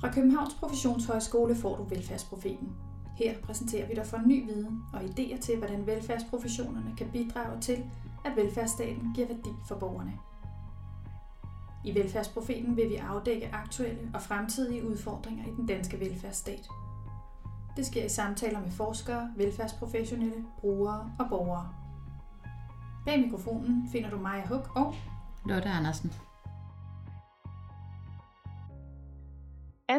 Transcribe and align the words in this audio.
Fra 0.00 0.12
Københavns 0.12 0.54
Professionshøjskole 0.54 1.54
får 1.54 1.76
du 1.76 1.84
Velfærdsprofeten. 1.84 2.72
Her 3.16 3.34
præsenterer 3.42 3.88
vi 3.88 3.94
dig 3.94 4.06
for 4.06 4.18
ny 4.26 4.46
viden 4.46 4.82
og 4.92 5.00
idéer 5.00 5.40
til, 5.40 5.58
hvordan 5.58 5.86
velfærdsprofessionerne 5.86 6.94
kan 6.98 7.08
bidrage 7.12 7.60
til, 7.60 7.84
at 8.24 8.36
velfærdsstaten 8.36 9.12
giver 9.14 9.26
værdi 9.26 9.50
for 9.68 9.74
borgerne. 9.74 10.12
I 11.84 11.94
Velfærdsprofeten 11.94 12.76
vil 12.76 12.88
vi 12.88 12.94
afdække 12.94 13.54
aktuelle 13.54 14.10
og 14.14 14.22
fremtidige 14.22 14.88
udfordringer 14.88 15.46
i 15.46 15.50
den 15.50 15.66
danske 15.66 16.00
velfærdsstat. 16.00 16.68
Det 17.76 17.86
sker 17.86 18.04
i 18.04 18.08
samtaler 18.08 18.60
med 18.60 18.70
forskere, 18.70 19.30
velfærdsprofessionelle, 19.36 20.44
brugere 20.60 21.10
og 21.18 21.26
borgere. 21.28 21.68
Bag 23.06 23.20
mikrofonen 23.20 23.88
finder 23.92 24.10
du 24.10 24.18
Maja 24.18 24.46
Huk 24.46 24.70
og 24.76 24.94
Lotte 25.46 25.68
Andersen. 25.68 26.12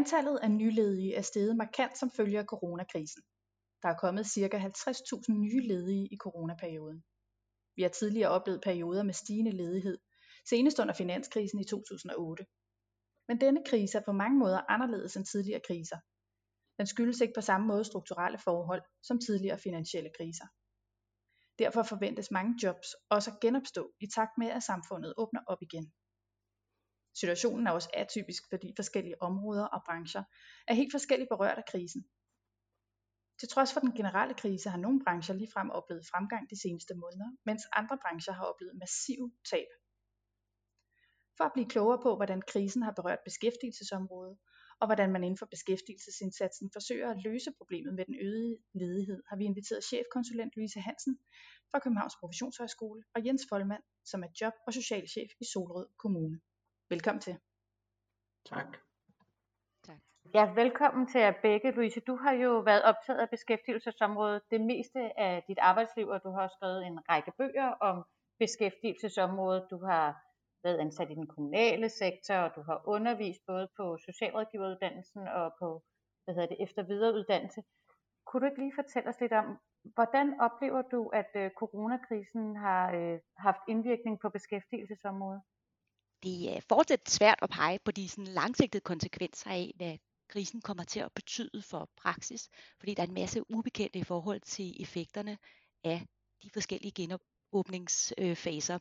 Antallet 0.08 0.40
af 0.40 0.52
nyledige 0.52 1.16
er 1.16 1.22
steget 1.22 1.58
markant 1.58 1.98
som 1.98 2.12
følge 2.12 2.40
af 2.40 2.46
coronakrisen. 2.46 3.24
Der 3.82 3.90
er 3.90 3.98
kommet 3.98 4.28
ca. 4.28 4.58
50.000 4.58 5.34
nye 5.34 5.62
ledige 5.68 6.08
i 6.12 6.18
coronaperioden. 6.18 7.04
Vi 7.76 7.82
har 7.82 7.90
tidligere 7.90 8.30
oplevet 8.30 8.62
perioder 8.62 9.04
med 9.04 9.14
stigende 9.14 9.52
ledighed, 9.52 9.98
senest 10.50 10.80
under 10.80 10.94
finanskrisen 10.94 11.60
i 11.60 11.64
2008. 11.64 12.46
Men 13.28 13.42
denne 13.42 13.64
krise 13.70 13.98
er 13.98 14.02
på 14.06 14.12
mange 14.12 14.40
måder 14.40 14.72
anderledes 14.72 15.18
end 15.18 15.26
tidligere 15.26 15.62
kriser. 15.68 15.98
Den 16.78 16.88
skyldes 16.88 17.22
ikke 17.22 17.34
på 17.36 17.42
samme 17.42 17.68
måde 17.68 17.84
strukturelle 17.84 18.38
forhold 18.38 18.82
som 19.04 19.20
tidligere 19.20 19.60
finansielle 19.60 20.12
kriser. 20.18 20.48
Derfor 21.60 21.84
forventes 21.84 22.32
mange 22.32 22.54
jobs 22.64 22.88
også 23.10 23.32
at 23.32 23.40
genopstå 23.40 23.92
i 24.00 24.08
takt 24.16 24.38
med, 24.38 24.48
at 24.48 24.64
samfundet 24.64 25.14
åbner 25.18 25.42
op 25.48 25.62
igen. 25.62 25.92
Situationen 27.20 27.68
er 27.68 27.72
også 27.72 27.90
atypisk, 27.94 28.44
fordi 28.50 28.74
forskellige 28.76 29.22
områder 29.22 29.66
og 29.66 29.82
brancher 29.86 30.24
er 30.68 30.74
helt 30.74 30.94
forskelligt 30.94 31.30
berørt 31.30 31.58
af 31.58 31.66
krisen. 31.72 32.02
Til 33.40 33.50
trods 33.50 33.74
for 33.74 33.80
den 33.80 33.94
generelle 33.96 34.34
krise 34.34 34.70
har 34.70 34.78
nogle 34.78 35.04
brancher 35.04 35.36
ligefrem 35.36 35.70
oplevet 35.70 36.06
fremgang 36.12 36.50
de 36.50 36.62
seneste 36.62 36.94
måneder, 36.96 37.30
mens 37.46 37.64
andre 37.80 37.98
brancher 38.04 38.34
har 38.34 38.46
oplevet 38.46 38.76
massiv 38.80 39.22
tab. 39.52 39.70
For 41.38 41.44
at 41.44 41.54
blive 41.54 41.70
klogere 41.70 42.00
på, 42.04 42.16
hvordan 42.16 42.42
krisen 42.42 42.82
har 42.82 42.92
berørt 42.92 43.20
beskæftigelsesområdet, 43.26 44.38
og 44.80 44.88
hvordan 44.88 45.12
man 45.12 45.24
inden 45.24 45.38
for 45.38 45.46
beskæftigelsesindsatsen 45.46 46.70
forsøger 46.74 47.10
at 47.12 47.24
løse 47.24 47.52
problemet 47.58 47.94
med 47.96 48.06
den 48.06 48.16
øgede 48.22 48.58
ledighed, 48.74 49.24
har 49.30 49.36
vi 49.38 49.44
inviteret 49.44 49.84
chefkonsulent 49.84 50.56
Louise 50.56 50.80
Hansen 50.80 51.20
fra 51.72 51.80
Københavns 51.80 52.16
Professionshøjskole 52.20 53.04
og 53.16 53.26
Jens 53.26 53.46
Folmand, 53.50 53.84
som 54.06 54.24
er 54.24 54.28
job- 54.42 54.62
og 54.68 54.74
socialchef 54.74 55.30
i 55.42 55.46
Solrød 55.54 55.88
Kommune. 55.98 56.40
Velkommen 56.90 57.22
til. 57.22 57.40
Tak. 58.46 58.78
Tak. 59.84 59.98
Ja, 60.34 60.54
velkommen 60.54 61.08
til 61.08 61.22
jer 61.22 61.34
begge. 61.42 61.72
Louise, 61.72 62.00
du 62.00 62.16
har 62.16 62.32
jo 62.32 62.60
været 62.60 62.84
optaget 62.84 63.20
af 63.20 63.30
beskæftigelsesområdet 63.30 64.42
det 64.52 64.62
meste 64.62 65.20
af 65.20 65.44
dit 65.48 65.60
arbejdsliv, 65.60 66.08
og 66.08 66.24
du 66.24 66.30
har 66.30 66.48
skrevet 66.48 66.88
en 66.88 67.10
række 67.10 67.32
bøger 67.38 67.70
om 67.70 68.06
beskæftigelsesområdet. 68.40 69.68
Du 69.72 69.86
har 69.86 70.16
været 70.64 70.78
ansat 70.78 71.12
i 71.12 71.16
den 71.16 71.28
kommunale 71.28 71.90
sektor, 71.90 72.36
og 72.36 72.56
du 72.56 72.62
har 72.62 72.82
undervist 72.88 73.42
både 73.48 73.68
på 73.78 73.98
socialrådgiveruddannelsen 74.06 75.28
og 75.28 75.54
på 75.60 75.84
hvad 76.24 76.36
hedder 76.36 76.48
det, 76.48 76.64
efter 76.64 76.84
videreuddannelse. 76.84 77.62
Kunne 78.26 78.42
du 78.42 78.46
ikke 78.46 78.62
lige 78.62 78.80
fortælle 78.82 79.10
os 79.10 79.20
lidt 79.22 79.34
om, 79.34 79.58
hvordan 79.84 80.40
oplever 80.40 80.82
du, 80.82 81.08
at 81.08 81.32
øh, 81.36 81.52
coronakrisen 81.60 82.56
har 82.56 82.92
øh, 82.92 83.20
haft 83.38 83.62
indvirkning 83.68 84.20
på 84.20 84.30
beskæftigelsesområdet? 84.30 85.42
Det 86.24 86.56
er 86.56 86.60
fortsat 86.70 87.10
svært 87.10 87.40
at 87.42 87.50
pege 87.50 87.80
på 87.86 87.92
de 87.92 88.10
sådan 88.10 88.34
langsigtede 88.34 88.82
konsekvenser 88.82 89.50
af, 89.50 89.74
hvad 89.76 89.98
krisen 90.30 90.62
kommer 90.62 90.84
til 90.84 91.00
at 91.00 91.12
betyde 91.16 91.62
for 91.62 91.90
praksis, 91.98 92.50
fordi 92.80 92.94
der 92.94 93.04
er 93.04 93.08
en 93.08 93.14
masse 93.14 93.52
ubekendte 93.52 94.00
i 94.00 94.04
forhold 94.04 94.42
til 94.42 94.82
effekterne 94.82 95.38
af 95.84 96.06
de 96.44 96.50
forskellige 96.54 96.92
genåbningsfaser. 96.92 98.80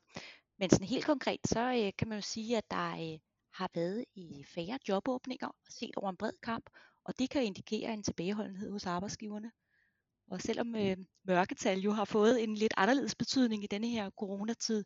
Men 0.58 0.70
sådan 0.70 0.86
helt 0.86 1.04
konkret, 1.04 1.41
så 1.44 1.60
øh, 1.60 1.92
kan 1.98 2.08
man 2.08 2.19
jo 2.19 2.22
sige, 2.22 2.56
at 2.56 2.70
der 2.70 2.91
øh, 2.92 3.19
har 3.53 3.70
været 3.74 4.04
i 4.14 4.44
færre 4.44 4.78
jobåbninger 4.88 5.48
set 5.68 5.97
over 5.97 6.10
en 6.10 6.16
bred 6.16 6.32
kamp, 6.42 6.70
og 7.04 7.18
det 7.18 7.30
kan 7.30 7.44
indikere 7.44 7.92
en 7.92 8.03
tilbageholdenhed 8.03 8.70
hos 8.70 8.86
arbejdsgiverne. 8.86 9.50
Og 10.30 10.41
selvom 10.41 10.76
øh, 10.76 10.97
mørketal 11.24 11.78
jo 11.78 11.92
har 11.92 12.04
fået 12.04 12.44
en 12.44 12.54
lidt 12.54 12.74
anderledes 12.76 13.14
betydning 13.14 13.64
i 13.64 13.66
denne 13.66 13.88
her 13.88 14.10
coronatid, 14.10 14.84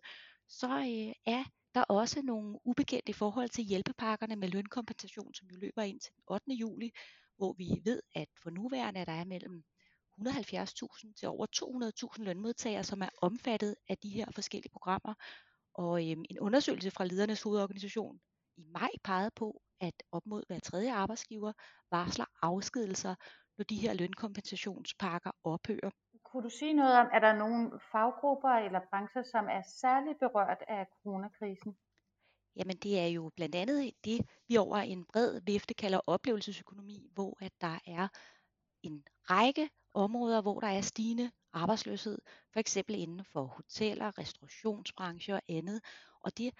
så 0.48 0.68
øh, 0.68 1.34
er 1.34 1.44
der 1.74 1.80
er 1.80 1.84
også 1.84 2.22
nogle 2.22 2.58
ubekendte 2.64 3.10
i 3.10 3.12
forhold 3.12 3.48
til 3.48 3.64
hjælpepakkerne 3.64 4.36
med 4.36 4.48
lønkompensation, 4.48 5.34
som 5.34 5.48
jo 5.48 5.56
løber 5.56 5.82
ind 5.82 6.00
til 6.00 6.12
den 6.14 6.22
8. 6.26 6.52
juli, 6.52 6.90
hvor 7.36 7.52
vi 7.52 7.80
ved, 7.84 8.02
at 8.14 8.28
for 8.42 8.50
nuværende 8.50 9.00
er 9.00 9.04
der 9.04 9.12
er 9.12 9.24
mellem 9.24 9.64
170.000 10.20 11.14
til 11.14 11.28
over 11.28 11.46
200.000 12.16 12.22
lønmodtagere, 12.22 12.84
som 12.84 13.02
er 13.02 13.08
omfattet 13.22 13.76
af 13.88 13.98
de 13.98 14.08
her 14.08 14.26
forskellige 14.34 14.72
programmer. 14.72 15.14
Og 15.74 16.10
øhm, 16.10 16.24
en 16.30 16.38
undersøgelse 16.40 16.90
fra 16.90 17.04
ledernes 17.04 17.42
hovedorganisation 17.42 18.20
i 18.56 18.62
maj 18.62 18.90
pegede 19.04 19.30
på, 19.36 19.62
at 19.80 20.02
op 20.12 20.26
mod 20.26 20.42
hver 20.46 20.58
tredje 20.58 20.92
arbejdsgiver 20.92 21.52
varsler 21.90 22.24
afskedelser, 22.42 23.14
når 23.58 23.64
de 23.64 23.76
her 23.76 23.94
lønkompensationspakker 23.94 25.30
ophører. 25.44 25.90
Kunne 26.32 26.42
du 26.42 26.50
sige 26.50 26.72
noget 26.72 26.94
om, 26.98 27.06
er 27.12 27.18
der 27.18 27.32
nogle 27.32 27.80
faggrupper 27.92 28.48
eller 28.48 28.80
brancher, 28.90 29.22
som 29.22 29.48
er 29.48 29.62
særligt 29.62 30.18
berørt 30.18 30.62
af 30.68 30.86
coronakrisen? 31.02 31.76
Jamen 32.56 32.76
det 32.76 33.00
er 33.00 33.06
jo 33.06 33.30
blandt 33.36 33.54
andet 33.54 33.92
det, 34.04 34.20
vi 34.48 34.56
over 34.56 34.76
en 34.76 35.04
bred 35.04 35.40
vifte 35.40 35.74
kalder 35.74 36.00
oplevelsesøkonomi, 36.06 37.10
hvor 37.14 37.38
at 37.40 37.52
der 37.60 37.78
er 37.86 38.08
en 38.82 39.04
række 39.30 39.70
områder, 39.94 40.42
hvor 40.42 40.60
der 40.60 40.68
er 40.68 40.80
stigende 40.80 41.30
arbejdsløshed, 41.52 42.18
for 42.52 42.60
eksempel 42.60 42.94
inden 42.94 43.24
for 43.24 43.44
hoteller, 43.44 44.18
restaurationsbrancher 44.18 45.34
og 45.34 45.42
andet. 45.48 45.80
Og 46.20 46.38
det 46.38 46.54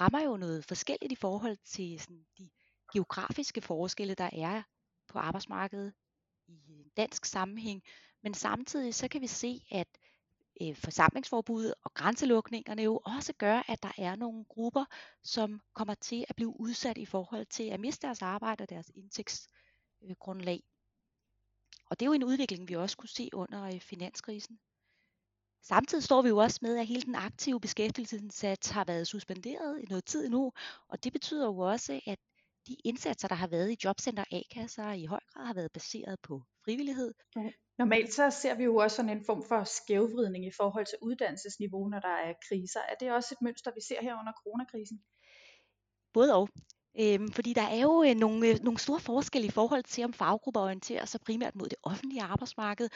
rammer 0.00 0.20
jo 0.24 0.36
noget 0.36 0.64
forskelligt 0.64 1.12
i 1.12 1.16
forhold 1.16 1.56
til 1.56 2.00
sådan, 2.00 2.26
de 2.38 2.50
geografiske 2.92 3.60
forskelle, 3.60 4.14
der 4.14 4.30
er 4.32 4.62
på 5.08 5.18
arbejdsmarkedet 5.18 5.92
i 6.46 6.80
en 6.80 6.90
dansk 6.96 7.24
sammenhæng, 7.24 7.82
men 8.24 8.34
samtidig 8.34 8.94
så 8.94 9.08
kan 9.08 9.20
vi 9.20 9.26
se, 9.26 9.66
at 9.70 9.88
øh, 10.62 10.76
forsamlingsforbuddet 10.76 11.74
og 11.84 11.94
grænselukningerne 11.94 12.82
jo 12.82 13.00
også 13.04 13.32
gør, 13.32 13.62
at 13.68 13.82
der 13.82 13.92
er 13.98 14.16
nogle 14.16 14.44
grupper, 14.44 14.84
som 15.22 15.60
kommer 15.74 15.94
til 15.94 16.24
at 16.28 16.36
blive 16.36 16.60
udsat 16.60 16.98
i 16.98 17.06
forhold 17.06 17.46
til 17.46 17.62
at 17.62 17.80
miste 17.80 18.06
deres 18.06 18.22
arbejde 18.22 18.62
og 18.62 18.70
deres 18.70 18.90
indtægtsgrundlag. 18.94 20.62
Og 21.90 22.00
det 22.00 22.06
er 22.06 22.08
jo 22.08 22.12
en 22.12 22.24
udvikling, 22.24 22.68
vi 22.68 22.76
også 22.76 22.96
kunne 22.96 23.08
se 23.08 23.30
under 23.32 23.62
øh, 23.62 23.80
finanskrisen. 23.80 24.58
Samtidig 25.62 26.04
står 26.04 26.22
vi 26.22 26.28
jo 26.28 26.36
også 26.36 26.58
med, 26.62 26.78
at 26.78 26.86
hele 26.86 27.02
den 27.02 27.14
aktive 27.14 27.60
beskæftigelsesindsats 27.60 28.68
har 28.68 28.84
været 28.84 29.08
suspenderet 29.08 29.80
i 29.80 29.84
noget 29.84 30.04
tid 30.04 30.28
nu, 30.28 30.52
og 30.88 31.04
det 31.04 31.12
betyder 31.12 31.46
jo 31.46 31.58
også, 31.58 32.00
at 32.06 32.18
de 32.66 32.76
indsatser, 32.84 33.28
der 33.28 33.34
har 33.34 33.46
været 33.46 33.70
i 33.70 33.76
jobcenter 33.84 34.24
A-kasser, 34.32 34.92
i 34.92 35.04
høj 35.04 35.20
grad 35.32 35.46
har 35.46 35.54
været 35.54 35.72
baseret 35.72 36.20
på 36.22 36.42
frivillighed. 36.64 37.14
Normalt 37.78 38.12
så 38.12 38.30
ser 38.30 38.54
vi 38.54 38.64
jo 38.64 38.76
også 38.76 38.96
sådan 38.96 39.16
en 39.16 39.24
form 39.24 39.42
for 39.48 39.64
skævvridning 39.64 40.46
i 40.46 40.50
forhold 40.50 40.86
til 40.86 40.98
uddannelsesniveau, 41.02 41.88
når 41.88 42.00
der 42.00 42.16
er 42.26 42.32
kriser. 42.48 42.80
Er 42.80 42.94
det 43.00 43.12
også 43.12 43.34
et 43.34 43.42
mønster, 43.42 43.70
vi 43.74 43.80
ser 43.80 44.02
her 44.02 44.18
under 44.20 44.32
coronakrisen? 44.42 45.02
Både 46.12 46.34
og. 46.34 46.48
Øhm, 47.00 47.32
fordi 47.32 47.52
der 47.52 47.62
er 47.62 47.80
jo 47.80 48.02
øh, 48.02 48.14
nogle, 48.14 48.48
øh, 48.48 48.60
nogle 48.62 48.78
store 48.78 49.00
forskelle 49.00 49.48
i 49.48 49.50
forhold 49.50 49.82
til, 49.82 50.04
om 50.04 50.12
faggrupper 50.12 50.60
orienterer 50.60 51.04
sig 51.04 51.20
primært 51.20 51.54
mod 51.54 51.68
det 51.68 51.78
offentlige 51.82 52.22
arbejdsmarked, 52.22 52.88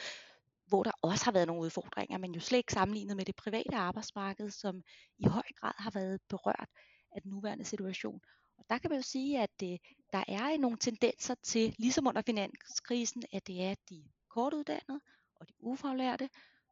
hvor 0.67 0.83
der 0.83 0.91
også 1.01 1.25
har 1.25 1.31
været 1.31 1.47
nogle 1.47 1.61
udfordringer, 1.61 2.17
men 2.17 2.33
jo 2.33 2.39
slet 2.39 2.57
ikke 2.57 2.73
sammenlignet 2.73 3.17
med 3.17 3.25
det 3.25 3.35
private 3.35 3.75
arbejdsmarked, 3.75 4.49
som 4.49 4.83
i 5.17 5.27
høj 5.27 5.43
grad 5.59 5.73
har 5.77 5.91
været 5.91 6.19
berørt 6.29 6.69
af 7.11 7.21
den 7.21 7.31
nuværende 7.31 7.65
situation. 7.65 8.21
Og 8.57 8.65
der 8.69 8.77
kan 8.77 8.89
man 8.89 8.99
jo 8.99 9.03
sige, 9.03 9.39
at 9.39 9.63
øh, 9.63 9.77
der 10.13 10.23
er 10.27 10.57
nogle 10.57 10.77
tendenser 10.77 11.35
til, 11.43 11.75
ligesom 11.79 12.07
under 12.07 12.21
finanskrisen, 12.21 13.23
at 13.33 13.47
det 13.47 13.63
er 13.63 13.75
de 13.89 14.03
kortuddannede 14.29 14.99
og 15.35 15.49
de 15.49 15.53
ufaglærte, 15.59 16.29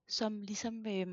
som 0.07 0.41
ligesom 0.41 0.87
øh, 0.87 1.07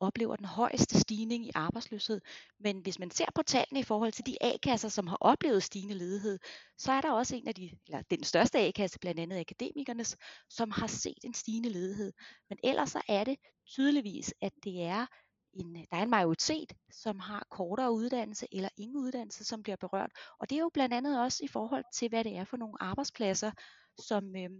oplever 0.00 0.36
den 0.36 0.44
højeste 0.44 1.00
stigning 1.00 1.46
i 1.46 1.50
arbejdsløshed. 1.54 2.20
Men 2.58 2.78
hvis 2.78 2.98
man 2.98 3.10
ser 3.10 3.24
på 3.34 3.42
tallene 3.42 3.80
i 3.80 3.82
forhold 3.82 4.12
til 4.12 4.26
de 4.26 4.36
A-kasser, 4.40 4.88
som 4.88 5.06
har 5.06 5.16
oplevet 5.20 5.62
stigende 5.62 5.94
ledighed, 5.94 6.38
så 6.78 6.92
er 6.92 7.00
der 7.00 7.12
også 7.12 7.36
en 7.36 7.48
af 7.48 7.54
de, 7.54 7.70
eller 7.86 8.02
den 8.10 8.24
største 8.24 8.58
A-kasse, 8.58 8.98
blandt 8.98 9.20
andet 9.20 9.40
akademikernes, 9.40 10.16
som 10.48 10.70
har 10.70 10.86
set 10.86 11.18
en 11.24 11.34
stigende 11.34 11.68
ledighed. 11.68 12.12
Men 12.48 12.58
ellers 12.64 12.90
så 12.90 13.00
er 13.08 13.24
det 13.24 13.36
tydeligvis, 13.66 14.34
at 14.40 14.52
det 14.64 14.82
er 14.82 15.06
en, 15.52 15.74
der 15.74 15.96
er 15.96 16.02
en 16.02 16.10
majoritet, 16.10 16.72
som 16.90 17.18
har 17.18 17.46
kortere 17.50 17.92
uddannelse 17.92 18.46
eller 18.52 18.68
ingen 18.76 18.96
uddannelse, 18.96 19.44
som 19.44 19.62
bliver 19.62 19.76
berørt. 19.76 20.10
Og 20.38 20.50
det 20.50 20.56
er 20.56 20.60
jo 20.60 20.70
blandt 20.74 20.94
andet 20.94 21.20
også 21.20 21.44
i 21.44 21.48
forhold 21.48 21.84
til, 21.94 22.08
hvad 22.08 22.24
det 22.24 22.36
er 22.36 22.44
for 22.44 22.56
nogle 22.56 22.82
arbejdspladser, 22.82 23.50
som, 23.98 24.36
øh, 24.36 24.50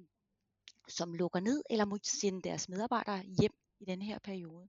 som 0.88 1.14
lukker 1.14 1.40
ned 1.40 1.62
eller 1.70 1.84
må 1.84 1.98
sende 2.02 2.42
deres 2.42 2.68
medarbejdere 2.68 3.22
hjem 3.40 3.52
i 3.80 3.84
den 3.84 4.02
her 4.02 4.18
periode. 4.18 4.68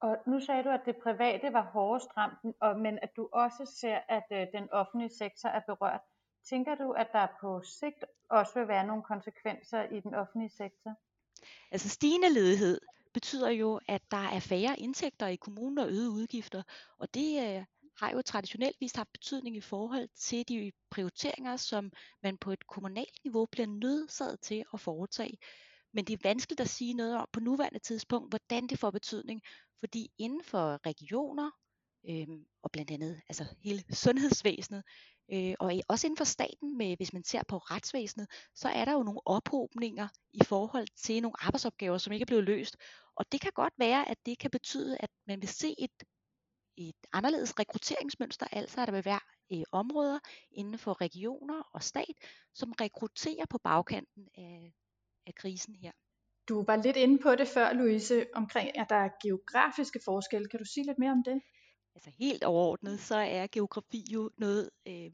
Og 0.00 0.16
nu 0.26 0.40
sagde 0.40 0.64
du, 0.64 0.68
at 0.68 0.80
det 0.86 0.96
private 1.02 1.52
var 1.52 1.62
hårdest 1.62 2.16
ramt, 2.16 2.56
og, 2.60 2.80
men 2.80 2.98
at 3.02 3.16
du 3.16 3.28
også 3.32 3.72
ser, 3.80 3.98
at 4.08 4.26
øh, 4.32 4.46
den 4.52 4.70
offentlige 4.70 5.10
sektor 5.10 5.48
er 5.48 5.60
berørt. 5.60 6.00
Tænker 6.48 6.74
du, 6.74 6.90
at 6.90 7.08
der 7.12 7.26
på 7.40 7.62
sigt 7.62 8.04
også 8.28 8.58
vil 8.58 8.68
være 8.68 8.86
nogle 8.86 9.02
konsekvenser 9.02 9.82
i 9.82 10.00
den 10.00 10.14
offentlige 10.14 10.50
sektor? 10.50 10.94
Altså 11.70 11.88
stigende 11.88 12.28
ledighed 12.28 12.80
betyder 13.14 13.50
jo, 13.50 13.80
at 13.88 14.02
der 14.10 14.24
er 14.36 14.40
færre 14.40 14.78
indtægter 14.78 15.26
i 15.26 15.36
kommunen 15.36 15.78
og 15.78 15.88
øgede 15.88 16.10
udgifter, 16.10 16.62
og 16.98 17.14
det 17.14 17.56
øh, 17.56 17.64
har 17.98 18.10
jo 18.10 18.22
traditionelt 18.22 18.76
vist 18.80 18.96
haft 18.96 19.12
betydning 19.12 19.56
i 19.56 19.60
forhold 19.60 20.08
til 20.16 20.48
de 20.48 20.72
prioriteringer, 20.90 21.56
som 21.56 21.92
man 22.22 22.36
på 22.38 22.52
et 22.52 22.66
kommunalt 22.66 23.18
niveau 23.24 23.46
bliver 23.46 23.66
nødsaget 23.66 24.40
til 24.40 24.64
at 24.74 24.80
foretage. 24.80 25.38
Men 25.92 26.04
det 26.04 26.14
er 26.14 26.28
vanskeligt 26.28 26.60
at 26.60 26.68
sige 26.68 26.94
noget 26.94 27.16
om 27.16 27.28
på 27.32 27.40
nuværende 27.40 27.78
tidspunkt, 27.78 28.30
hvordan 28.30 28.66
det 28.66 28.78
får 28.78 28.90
betydning, 28.90 29.42
fordi 29.80 30.08
inden 30.18 30.44
for 30.44 30.86
regioner, 30.86 31.50
øh, 32.08 32.26
og 32.62 32.70
blandt 32.72 32.90
andet 32.90 33.20
altså 33.28 33.44
hele 33.60 33.84
sundhedsvæsenet, 34.04 34.84
øh, 35.32 35.54
og 35.60 35.72
også 35.88 36.06
inden 36.06 36.16
for 36.16 36.24
staten, 36.24 36.78
med, 36.78 36.96
hvis 36.96 37.12
man 37.12 37.24
ser 37.24 37.42
på 37.48 37.58
retsvæsenet, 37.58 38.28
så 38.54 38.68
er 38.68 38.84
der 38.84 38.92
jo 38.92 39.02
nogle 39.02 39.20
ophobninger 39.26 40.08
i 40.32 40.44
forhold 40.44 40.88
til 40.96 41.22
nogle 41.22 41.44
arbejdsopgaver, 41.44 41.98
som 41.98 42.12
ikke 42.12 42.22
er 42.22 42.26
blevet 42.26 42.44
løst. 42.44 42.76
Og 43.16 43.32
det 43.32 43.40
kan 43.40 43.52
godt 43.54 43.74
være, 43.78 44.08
at 44.08 44.18
det 44.26 44.38
kan 44.38 44.50
betyde, 44.50 44.96
at 45.00 45.10
man 45.26 45.40
vil 45.40 45.48
se 45.48 45.74
et, 45.78 45.90
et 46.76 46.96
anderledes 47.12 47.58
rekrutteringsmønster, 47.58 48.46
altså 48.52 48.80
at 48.80 48.88
der 48.88 48.92
vil 48.92 49.04
være 49.04 49.20
øh, 49.52 49.62
områder 49.72 50.18
inden 50.52 50.78
for 50.78 51.00
regioner 51.00 51.62
og 51.72 51.82
stat, 51.82 52.14
som 52.54 52.72
rekrutterer 52.72 53.46
på 53.50 53.58
bagkanten 53.58 54.28
af, 54.34 54.74
af 55.26 55.34
krisen 55.34 55.74
her. 55.74 55.92
Du 56.48 56.64
var 56.66 56.76
lidt 56.76 56.96
inde 56.96 57.18
på 57.18 57.34
det 57.34 57.48
før, 57.48 57.72
Louise, 57.72 58.26
omkring 58.34 58.78
at 58.78 58.86
der 58.88 58.96
er 58.96 59.10
geografiske 59.22 60.00
forskelle. 60.04 60.48
Kan 60.48 60.58
du 60.58 60.64
sige 60.64 60.86
lidt 60.86 60.98
mere 60.98 61.12
om 61.12 61.22
det? 61.24 61.40
Altså 61.94 62.10
helt 62.18 62.44
overordnet, 62.44 63.00
så 63.00 63.16
er 63.16 63.46
geografi 63.46 64.04
jo 64.12 64.30
noget, 64.38 64.70
øh, 64.88 65.10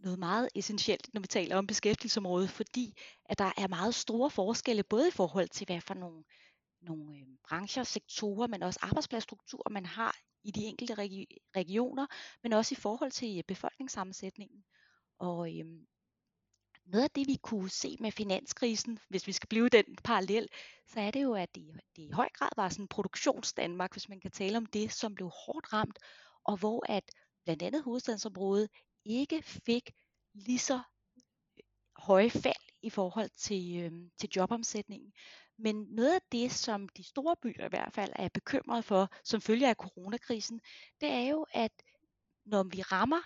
noget 0.00 0.18
meget 0.18 0.48
essentielt, 0.54 1.14
når 1.14 1.20
vi 1.20 1.26
taler 1.26 1.56
om 1.56 1.66
beskæftigelsesområdet, 1.66 2.50
fordi 2.50 2.94
at 3.24 3.38
der 3.38 3.52
er 3.58 3.68
meget 3.68 3.94
store 3.94 4.30
forskelle, 4.30 4.82
både 4.82 5.08
i 5.08 5.10
forhold 5.10 5.48
til, 5.48 5.66
hvad 5.66 5.80
for 5.80 5.94
nogle, 5.94 6.24
nogle 6.80 7.18
øh, 7.18 7.26
brancher, 7.48 7.82
sektorer, 7.82 8.46
men 8.46 8.62
også 8.62 8.78
arbejdspladsstrukturer, 8.82 9.70
man 9.70 9.86
har 9.86 10.16
i 10.44 10.50
de 10.50 10.64
enkelte 10.64 10.94
regi- 10.94 11.36
regioner, 11.56 12.06
men 12.42 12.52
også 12.52 12.74
i 12.74 12.80
forhold 12.80 13.10
til 13.10 13.38
øh, 13.38 13.44
befolkningssammensætningen. 13.48 14.64
Og 15.18 15.58
øh, 15.58 15.66
noget 16.86 17.04
af 17.04 17.10
det, 17.10 17.26
vi 17.26 17.38
kunne 17.42 17.70
se 17.70 17.96
med 18.00 18.12
finanskrisen, 18.12 18.98
hvis 19.08 19.26
vi 19.26 19.32
skal 19.32 19.48
blive 19.48 19.68
den 19.68 19.84
parallel, 20.04 20.48
så 20.86 21.00
er 21.00 21.10
det 21.10 21.22
jo, 21.22 21.34
at 21.34 21.54
det, 21.54 21.80
det 21.96 22.02
i 22.02 22.10
høj 22.10 22.28
grad 22.34 22.50
var 22.56 22.68
sådan 22.68 22.88
produktionsdanmark, 22.88 23.92
hvis 23.92 24.08
man 24.08 24.20
kan 24.20 24.30
tale 24.30 24.56
om 24.56 24.66
det, 24.66 24.92
som 24.92 25.14
blev 25.14 25.30
hårdt 25.46 25.72
ramt, 25.72 25.98
og 26.44 26.56
hvor 26.56 26.92
at 26.92 27.04
blandt 27.44 27.62
andet 27.62 27.82
hovedstadsområdet 27.82 28.70
ikke 29.04 29.42
fik 29.42 29.90
lige 30.34 30.58
så 30.58 30.74
øh, 30.74 31.64
høje 31.96 32.30
fald 32.30 32.64
i 32.82 32.90
forhold 32.90 33.30
til, 33.30 33.76
øh, 33.76 33.92
til 34.18 34.30
jobomsætningen. 34.36 35.12
Men 35.58 35.86
noget 35.90 36.14
af 36.14 36.20
det, 36.32 36.52
som 36.52 36.88
de 36.88 37.02
store 37.04 37.36
byer 37.42 37.64
i 37.64 37.68
hvert 37.68 37.92
fald 37.92 38.12
er 38.16 38.28
bekymret 38.28 38.84
for, 38.84 39.08
som 39.24 39.40
følge 39.40 39.68
af 39.68 39.74
coronakrisen, 39.74 40.60
det 41.00 41.08
er 41.08 41.28
jo, 41.28 41.46
at 41.52 41.72
når 42.44 42.62
vi 42.62 42.82
rammer 42.82 43.20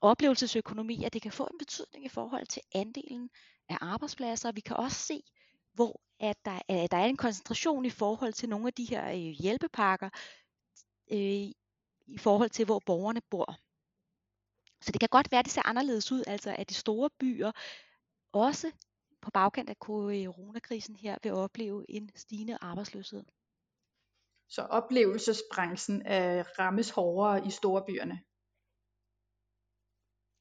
oplevelsesøkonomi, 0.00 1.04
at 1.04 1.12
det 1.12 1.22
kan 1.22 1.32
få 1.32 1.44
en 1.44 1.58
betydning 1.58 2.04
i 2.04 2.08
forhold 2.08 2.46
til 2.46 2.62
andelen 2.74 3.30
af 3.68 3.78
arbejdspladser. 3.80 4.52
Vi 4.52 4.60
kan 4.60 4.76
også 4.76 4.96
se, 4.96 5.22
hvor 5.72 6.00
at 6.20 6.44
der, 6.44 6.58
at 6.68 6.90
der 6.90 6.96
er 6.96 7.06
en 7.06 7.16
koncentration 7.16 7.84
i 7.84 7.90
forhold 7.90 8.32
til 8.32 8.48
nogle 8.48 8.66
af 8.66 8.72
de 8.72 8.84
her 8.84 9.10
øh, 9.10 9.16
hjælpepakker, 9.16 10.10
øh, 11.12 11.50
i 12.06 12.18
forhold 12.18 12.50
til 12.50 12.64
hvor 12.64 12.82
borgerne 12.86 13.20
bor. 13.30 13.56
Så 14.84 14.92
det 14.92 15.00
kan 15.00 15.08
godt 15.08 15.30
være, 15.30 15.38
at 15.38 15.44
det 15.44 15.52
ser 15.52 15.66
anderledes 15.66 16.12
ud, 16.12 16.24
altså 16.26 16.54
at 16.58 16.68
de 16.68 16.74
store 16.74 17.10
byer 17.20 17.52
også 18.32 18.72
på 19.22 19.30
bagkant 19.30 19.70
af 19.70 19.76
coronakrisen 19.76 20.96
her 20.96 21.18
vil 21.22 21.32
opleve 21.32 21.84
en 21.88 22.10
stigende 22.16 22.58
arbejdsløshed. 22.60 23.24
Så 24.48 24.62
oplevelsesbranchen 24.62 26.02
er 26.02 26.44
rammes 26.58 26.90
hårdere 26.90 27.46
i 27.46 27.50
store 27.50 27.84
byerne? 27.86 28.22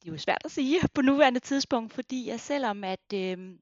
det 0.02 0.08
er 0.08 0.12
jo 0.12 0.18
svært 0.18 0.42
at 0.46 0.52
sige 0.52 0.80
på 0.94 1.02
nuværende 1.02 1.40
tidspunkt, 1.40 1.94
fordi 1.94 2.30
at 2.30 2.40
selvom 2.40 2.84
at, 2.84 3.14
øh, 3.14 3.60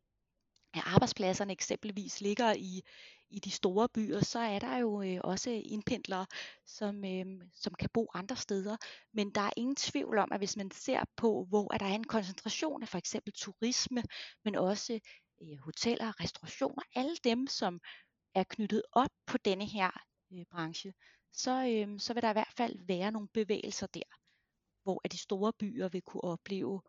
at 0.74 0.84
arbejdspladserne 0.86 1.52
eksempelvis 1.52 2.22
ligger 2.22 2.54
i, 2.54 2.82
i 3.30 3.40
de 3.40 3.52
store 3.52 3.90
byer, 3.90 4.22
så 4.22 4.40
er 4.40 4.60
der 4.60 4.78
jo 4.78 5.02
øh, 5.02 5.20
også 5.24 5.50
indpendlere, 5.50 6.26
som, 6.66 7.06
øh, 7.06 7.26
som 7.54 7.74
kan 7.74 7.90
bo 7.94 8.08
andre 8.14 8.36
steder. 8.36 8.78
Men 9.14 9.30
der 9.30 9.42
er 9.42 9.50
ingen 9.58 9.76
tvivl 9.76 10.18
om, 10.18 10.32
at 10.32 10.40
hvis 10.40 10.58
man 10.58 10.72
ser 10.72 11.04
på, 11.16 11.46
hvor 11.50 11.74
at 11.74 11.80
der 11.80 11.86
er 11.86 11.96
en 11.96 12.04
koncentration 12.04 12.82
af 12.82 12.88
for 12.88 12.98
eksempel 12.98 13.34
turisme, 13.34 14.04
men 14.46 14.56
også 14.56 15.00
øh, 15.42 15.58
hoteller, 15.58 16.22
restaurationer, 16.22 16.84
alle 16.96 17.16
dem, 17.24 17.48
som 17.48 17.80
er 18.36 18.44
knyttet 18.44 18.84
op 18.92 19.12
på 19.26 19.38
denne 19.38 19.66
her 19.66 19.92
øh, 20.34 20.46
branche, 20.52 20.94
så, 21.34 21.52
øh, 21.52 22.00
så 22.00 22.14
vil 22.14 22.24
der 22.24 22.30
i 22.30 22.34
hvert 22.34 22.54
fald 22.58 22.76
være 22.88 23.12
nogle 23.12 23.28
bevægelser 23.34 23.88
der 23.88 24.20
hvor 24.90 25.02
at 25.04 25.12
de 25.12 25.18
store 25.18 25.54
byer 25.54 25.90
vil 25.90 26.02
kunne 26.02 26.24
opleve 26.24 26.82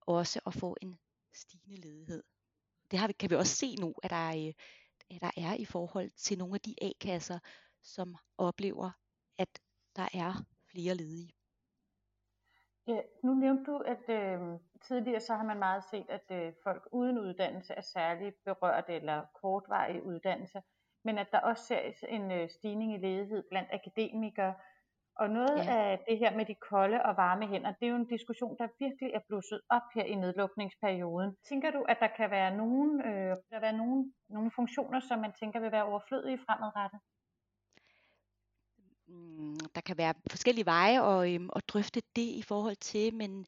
også 0.00 0.40
at 0.46 0.54
få 0.54 0.76
en 0.82 0.98
stigende 1.34 1.76
ledighed. 1.76 2.22
Det 2.94 3.00
har 3.00 3.06
vi, 3.06 3.12
kan 3.12 3.30
vi 3.30 3.34
også 3.34 3.56
se 3.56 3.76
nu, 3.80 3.94
at 4.02 4.10
der, 4.10 4.16
er, 4.16 4.52
at 5.10 5.20
der 5.20 5.30
er 5.36 5.54
i 5.54 5.64
forhold 5.64 6.10
til 6.10 6.38
nogle 6.38 6.54
af 6.54 6.60
de 6.60 6.74
A-kasser, 6.82 7.38
som 7.82 8.16
oplever, 8.38 8.90
at 9.38 9.60
der 9.96 10.08
er 10.14 10.32
flere 10.70 10.94
ledige. 10.94 11.32
Ja, 12.86 13.00
nu 13.22 13.34
nævnte 13.34 13.64
du, 13.70 13.76
at 13.78 14.08
øh, 14.08 14.40
tidligere 14.82 15.20
så 15.20 15.34
har 15.34 15.44
man 15.44 15.58
meget 15.58 15.84
set, 15.90 16.06
at 16.08 16.26
øh, 16.30 16.52
folk 16.62 16.88
uden 16.92 17.18
uddannelse 17.18 17.74
er 17.74 17.80
særligt 17.80 18.44
berørt 18.44 18.84
eller 18.88 19.24
kortvarig 19.34 20.02
uddannelse, 20.02 20.62
men 21.04 21.18
at 21.18 21.28
der 21.32 21.38
også 21.38 21.64
ses 21.64 22.04
en 22.08 22.30
øh, 22.30 22.50
stigning 22.50 22.94
i 22.94 22.98
ledighed 22.98 23.42
blandt 23.50 23.68
akademikere, 23.72 24.54
og 25.16 25.30
noget 25.30 25.56
ja. 25.56 25.76
af 25.76 25.98
det 26.08 26.18
her 26.18 26.36
med 26.36 26.44
de 26.44 26.54
kolde 26.54 27.02
og 27.02 27.16
varme 27.16 27.46
hænder, 27.46 27.72
det 27.72 27.86
er 27.86 27.90
jo 27.90 27.96
en 27.96 28.06
diskussion, 28.06 28.56
der 28.58 28.68
virkelig 28.78 29.10
er 29.14 29.20
blusset 29.28 29.60
op 29.70 29.82
her 29.94 30.04
i 30.04 30.14
nedlukningsperioden. 30.14 31.36
Tænker 31.48 31.70
du, 31.70 31.82
at 31.82 31.96
der 32.00 32.08
kan 32.16 32.30
være 32.30 32.56
nogle, 32.56 33.06
øh, 33.08 33.36
der 33.50 33.60
være 33.60 33.76
nogle, 33.76 34.12
nogle 34.28 34.50
funktioner, 34.50 35.00
som 35.00 35.18
man 35.18 35.32
tænker 35.32 35.60
vil 35.60 35.72
være 35.72 35.84
overflødige 35.84 36.38
fremadrettet? 36.46 37.00
Mm, 39.06 39.56
der 39.74 39.80
kan 39.80 39.98
være 39.98 40.14
forskellige 40.30 40.66
veje 40.66 40.98
at, 41.12 41.34
øhm, 41.34 41.50
at 41.56 41.68
drøfte 41.68 42.02
det 42.16 42.28
i 42.40 42.42
forhold 42.42 42.76
til, 42.76 43.14
men 43.14 43.46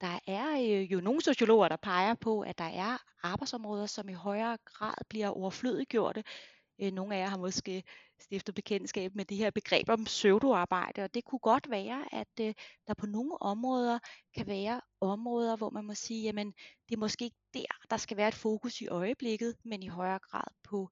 der 0.00 0.18
er 0.26 0.50
øh, 0.50 0.92
jo 0.92 1.00
nogle 1.00 1.22
sociologer, 1.22 1.68
der 1.68 1.76
peger 1.76 2.14
på, 2.14 2.40
at 2.40 2.58
der 2.58 2.64
er 2.64 3.02
arbejdsområder, 3.22 3.86
som 3.86 4.08
i 4.08 4.12
højere 4.12 4.58
grad 4.64 4.94
bliver 5.08 5.28
overflødiggjorte. 5.28 6.24
Øh, 6.80 6.92
nogle 6.92 7.14
af 7.14 7.20
jer 7.20 7.28
har 7.28 7.38
måske 7.38 7.82
stiftet 8.24 8.54
bekendtskab 8.54 9.14
med 9.14 9.24
det 9.24 9.36
her 9.36 9.50
begreb 9.50 9.88
om 9.88 10.04
pseudoarbejde, 10.04 11.02
og 11.02 11.14
det 11.14 11.24
kunne 11.24 11.38
godt 11.38 11.70
være, 11.70 12.04
at 12.12 12.40
øh, 12.40 12.54
der 12.86 12.94
på 12.94 13.06
nogle 13.06 13.42
områder 13.42 13.98
kan 14.36 14.46
være 14.46 14.80
områder, 15.00 15.56
hvor 15.56 15.70
man 15.70 15.84
må 15.84 15.94
sige, 15.94 16.22
jamen 16.22 16.54
det 16.88 16.94
er 16.94 16.98
måske 16.98 17.24
ikke 17.24 17.36
der, 17.54 17.86
der 17.90 17.96
skal 17.96 18.16
være 18.16 18.28
et 18.28 18.34
fokus 18.34 18.80
i 18.80 18.88
øjeblikket, 18.88 19.56
men 19.64 19.82
i 19.82 19.88
højere 19.88 20.18
grad 20.18 20.50
på 20.64 20.88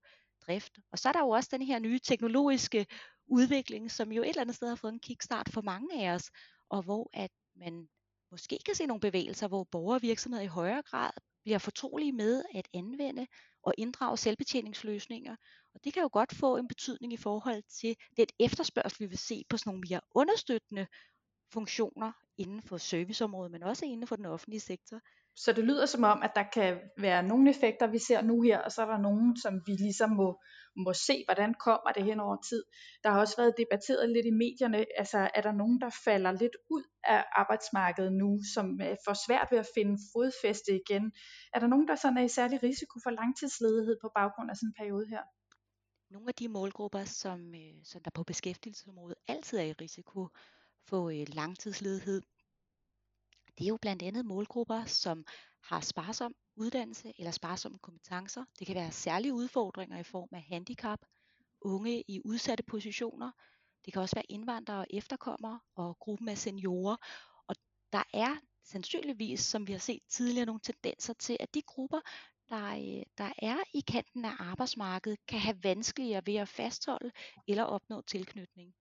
drift. 0.47 0.79
Og 0.93 0.99
så 0.99 1.09
er 1.09 1.13
der 1.13 1.21
jo 1.21 1.29
også 1.29 1.49
den 1.53 1.63
her 1.63 1.79
nye 1.79 1.99
teknologiske 1.99 2.87
udvikling, 3.27 3.91
som 3.91 4.13
jo 4.13 4.23
et 4.23 4.29
eller 4.29 4.41
andet 4.41 4.57
sted 4.57 4.69
har 4.69 4.77
fået 4.77 4.93
en 4.93 5.01
kickstart 5.01 5.49
for 5.49 5.63
mange 5.63 6.07
af 6.07 6.15
os, 6.15 6.31
og 6.71 6.83
hvor 6.83 7.11
at 7.13 7.31
man 7.57 7.89
måske 8.31 8.59
kan 8.67 8.75
se 8.75 8.87
nogle 8.87 9.01
bevægelser, 9.01 9.49
hvor 9.49 9.65
borgere 9.65 9.97
og 9.97 10.03
virksomheder 10.03 10.45
i 10.45 10.47
højere 10.47 10.83
grad 10.83 11.11
bliver 11.43 11.59
fortrolige 11.59 12.13
med 12.13 12.45
at 12.55 12.69
anvende 12.75 13.27
og 13.63 13.75
inddrage 13.79 14.17
selvbetjeningsløsninger. 14.17 15.37
Og 15.75 15.85
det 15.85 15.95
kan 15.95 16.03
jo 16.03 16.11
godt 16.13 16.35
få 16.35 16.57
en 16.57 16.69
betydning 16.69 17.13
i 17.13 17.17
forhold 17.17 17.63
til 17.63 17.97
den 18.17 18.27
efterspørgsel, 18.39 19.01
vi 19.01 19.07
vil 19.07 19.19
se 19.19 19.45
på 19.49 19.57
sådan 19.57 19.71
nogle 19.71 19.85
mere 19.91 20.01
understøttende 20.15 20.87
funktioner 21.53 22.13
inden 22.37 22.63
for 22.63 22.79
serviceområdet, 22.79 23.53
men 23.53 23.63
også 23.63 23.85
inden 23.85 24.07
for 24.07 24.17
den 24.17 24.27
offentlige 24.27 24.61
sektor. 24.61 25.01
Så 25.37 25.53
det 25.53 25.65
lyder 25.65 25.87
som 25.87 26.05
om, 26.05 26.23
at 26.23 26.33
der 26.35 26.45
kan 26.55 26.81
være 26.99 27.23
nogle 27.23 27.51
effekter, 27.51 27.87
vi 27.87 27.99
ser 27.99 28.23
nu 28.23 28.43
her, 28.43 28.59
og 28.59 28.73
så 28.73 28.83
er 28.83 28.87
der 28.87 28.99
nogle, 28.99 29.37
som 29.43 29.55
vi 29.67 29.73
ligesom 29.73 30.11
må, 30.11 30.43
må 30.77 30.93
se, 30.93 31.25
hvordan 31.27 31.55
kommer 31.55 31.93
det 31.93 32.05
hen 32.05 32.21
over 32.21 32.37
tid. 32.49 32.63
Der 33.03 33.11
har 33.11 33.21
også 33.21 33.37
været 33.37 33.55
debatteret 33.59 34.11
lidt 34.11 34.27
i 34.27 34.31
medierne, 34.31 34.87
altså 34.99 35.31
er 35.35 35.41
der 35.41 35.53
nogen, 35.53 35.81
der 35.81 35.91
falder 36.05 36.33
lidt 36.33 36.57
ud 36.71 36.85
af 37.05 37.25
arbejdsmarkedet 37.33 38.13
nu, 38.13 38.39
som 38.55 38.81
øh, 38.81 38.97
får 39.05 39.17
svært 39.27 39.49
ved 39.51 39.59
at 39.59 39.69
finde 39.77 39.99
fodfæste 40.13 40.81
igen? 40.83 41.13
Er 41.55 41.61
der 41.61 41.67
nogen, 41.67 41.89
der 41.89 41.95
sådan 41.95 42.19
er 42.19 42.25
i 42.25 42.29
særlig 42.29 42.63
risiko 42.63 43.01
for 43.05 43.11
langtidsledighed 43.11 43.97
på 44.03 44.09
baggrund 44.15 44.51
af 44.51 44.57
sådan 44.57 44.69
en 44.69 44.75
periode 44.81 45.07
her? 45.09 45.23
Nogle 46.11 46.29
af 46.29 46.35
de 46.35 46.49
målgrupper, 46.49 47.05
som, 47.05 47.55
øh, 47.55 47.75
som 47.85 48.03
der 48.03 48.11
på 48.15 48.23
beskæftigelsesområdet 48.23 49.19
altid 49.29 49.59
er 49.59 49.63
i 49.63 49.73
risiko 49.73 50.29
for 50.89 51.09
øh, 51.11 51.27
langtidsledighed, 51.29 52.23
det 53.59 53.65
er 53.65 53.69
jo 53.69 53.79
blandt 53.83 54.03
andet 54.03 54.27
målgrupper, 54.27 54.85
som 54.85 55.25
har 55.63 55.81
sparsom 55.81 56.35
uddannelse 56.57 57.13
eller 57.19 57.31
sparsomme 57.31 57.79
kompetencer. 57.79 58.45
Det 58.59 58.67
kan 58.67 58.77
være 58.77 58.93
særlige 58.93 59.35
udfordringer 59.35 59.99
i 59.99 60.03
form 60.03 60.29
af 60.33 60.43
handicap, 60.43 60.99
unge 61.61 62.05
i 62.09 62.21
udsatte 62.25 62.65
positioner. 62.65 63.31
Det 63.85 63.93
kan 63.93 64.03
også 64.03 64.17
være 64.17 64.33
indvandrere 64.33 64.79
og 64.79 64.87
efterkommere 64.91 65.61
og 65.75 65.99
gruppen 65.99 66.29
af 66.29 66.39
seniorer. 66.39 66.97
Og 67.47 67.55
der 67.93 68.03
er 68.13 68.37
sandsynligvis, 68.65 69.41
som 69.41 69.67
vi 69.67 69.73
har 69.73 69.79
set 69.79 70.03
tidligere, 70.09 70.47
nogle 70.47 70.61
tendenser 70.61 71.13
til, 71.13 71.37
at 71.41 71.55
de 71.55 71.63
grupper, 71.63 72.01
der, 72.49 72.67
øh, 72.67 73.03
der 73.19 73.33
er 73.39 73.57
i 73.75 73.81
kanten 73.81 74.25
af 74.25 74.33
arbejdsmarkedet, 74.39 75.27
kan 75.27 75.41
have 75.41 75.65
vanskeligere 75.65 76.23
ved 76.27 76.35
at 76.35 76.49
fastholde 76.49 77.11
eller 77.49 77.65
opnå 77.65 78.01
tilknytning. 78.01 78.75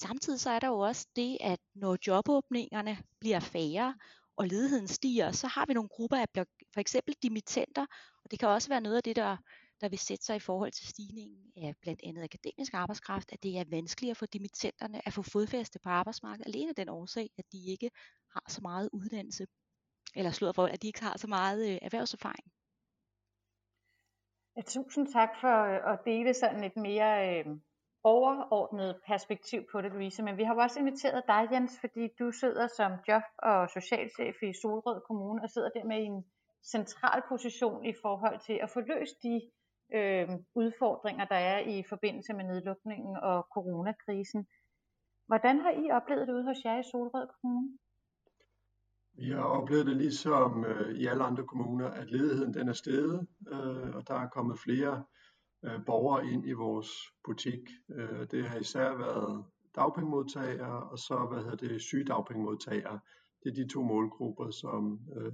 Samtidig 0.00 0.40
så 0.40 0.50
er 0.50 0.58
der 0.58 0.68
jo 0.68 0.78
også 0.78 1.06
det, 1.16 1.38
at 1.40 1.60
når 1.74 1.98
jobåbningerne 2.06 2.98
bliver 3.20 3.40
færre, 3.40 3.94
og 4.36 4.46
ledigheden 4.46 4.88
stiger, 4.88 5.32
så 5.32 5.46
har 5.46 5.64
vi 5.66 5.74
nogle 5.74 5.88
grupper 5.88 6.16
af 6.16 6.46
for 6.74 6.80
eksempel 6.80 7.14
dimittenter, 7.22 7.86
og 8.24 8.30
det 8.30 8.38
kan 8.38 8.48
også 8.48 8.68
være 8.68 8.80
noget 8.80 8.96
af 8.96 9.02
det, 9.02 9.16
der, 9.16 9.36
der 9.80 9.88
vil 9.88 9.98
sætte 9.98 10.24
sig 10.24 10.36
i 10.36 10.46
forhold 10.48 10.72
til 10.72 10.88
stigningen 10.88 11.52
af 11.56 11.74
blandt 11.82 12.00
andet 12.04 12.22
akademisk 12.22 12.74
arbejdskraft, 12.74 13.32
at 13.32 13.42
det 13.42 13.58
er 13.58 13.64
vanskeligere 13.70 14.14
for 14.14 14.26
dimittenterne 14.26 15.06
at 15.06 15.12
få 15.12 15.22
fodfæste 15.22 15.78
på 15.78 15.88
arbejdsmarkedet, 15.88 16.46
alene 16.46 16.68
af 16.68 16.74
den 16.74 16.88
årsag, 16.88 17.30
at 17.38 17.44
de 17.52 17.58
ikke 17.66 17.90
har 18.30 18.44
så 18.48 18.60
meget 18.62 18.90
uddannelse, 18.92 19.46
eller 20.16 20.30
slået 20.30 20.54
for, 20.54 20.66
at 20.66 20.82
de 20.82 20.86
ikke 20.86 21.02
har 21.02 21.18
så 21.18 21.26
meget 21.26 21.70
øh, 21.70 21.78
erhvervserfaring. 21.82 22.52
Ja, 24.56 24.62
tusind 24.62 25.12
tak 25.12 25.28
for 25.40 25.64
øh, 25.64 25.92
at 25.92 25.98
dele 26.04 26.34
sådan 26.34 26.64
et 26.64 26.76
mere 26.76 27.38
øh, 27.38 27.46
overordnet 28.14 28.90
perspektiv 29.06 29.60
på 29.72 29.80
det, 29.82 29.92
Louise. 29.92 30.22
Men 30.22 30.36
vi 30.36 30.44
har 30.44 30.54
også 30.54 30.78
inviteret 30.80 31.22
dig, 31.32 31.48
Jens, 31.52 31.80
fordi 31.80 32.08
du 32.18 32.30
sidder 32.30 32.66
som 32.76 32.90
job- 33.08 33.34
og 33.38 33.70
socialchef 33.76 34.36
i 34.42 34.52
Solrød 34.62 35.00
Kommune 35.08 35.42
og 35.42 35.50
sidder 35.50 35.70
der 35.76 35.84
med 35.84 35.98
en 36.08 36.24
central 36.74 37.22
position 37.28 37.84
i 37.84 37.94
forhold 38.02 38.38
til 38.46 38.56
at 38.62 38.70
få 38.70 38.80
løst 38.80 39.16
de 39.22 39.34
øh, 39.98 40.28
udfordringer, 40.54 41.24
der 41.24 41.40
er 41.52 41.58
i 41.58 41.84
forbindelse 41.88 42.32
med 42.32 42.44
nedlukningen 42.44 43.16
og 43.16 43.46
coronakrisen. 43.54 44.46
Hvordan 45.26 45.60
har 45.60 45.70
I 45.70 45.90
oplevet 45.90 46.28
det 46.28 46.34
ude 46.34 46.44
hos 46.44 46.64
jer 46.64 46.78
i 46.78 46.88
Solrød 46.90 47.28
Kommune? 47.40 47.68
Vi 49.12 49.30
har 49.30 49.42
oplevet 49.42 49.86
det 49.86 49.96
ligesom 49.96 50.64
øh, 50.64 50.90
i 51.00 51.06
alle 51.06 51.24
andre 51.24 51.44
kommuner, 51.46 51.88
at 51.90 52.10
ledigheden 52.10 52.54
den 52.54 52.68
er 52.68 52.72
steget, 52.72 53.26
øh, 53.52 53.96
og 53.96 54.08
der 54.08 54.14
er 54.14 54.28
kommet 54.28 54.58
flere 54.58 54.92
øh, 54.92 55.04
Øh, 55.64 55.84
borgere 55.86 56.26
ind 56.26 56.46
i 56.46 56.52
vores 56.52 56.88
butik. 57.24 57.60
Øh, 57.90 58.26
det 58.30 58.48
har 58.48 58.58
især 58.58 58.96
været 58.96 59.44
dagpengemodtagere 59.74 60.90
og 60.90 60.98
så 60.98 61.26
hvad 61.30 61.42
hedder 61.42 61.68
det, 61.68 61.82
sygedagpengemodtagere. 61.82 63.00
Det 63.42 63.50
er 63.50 63.54
de 63.54 63.72
to 63.72 63.82
målgrupper, 63.82 64.50
som 64.50 65.00
øh, 65.16 65.32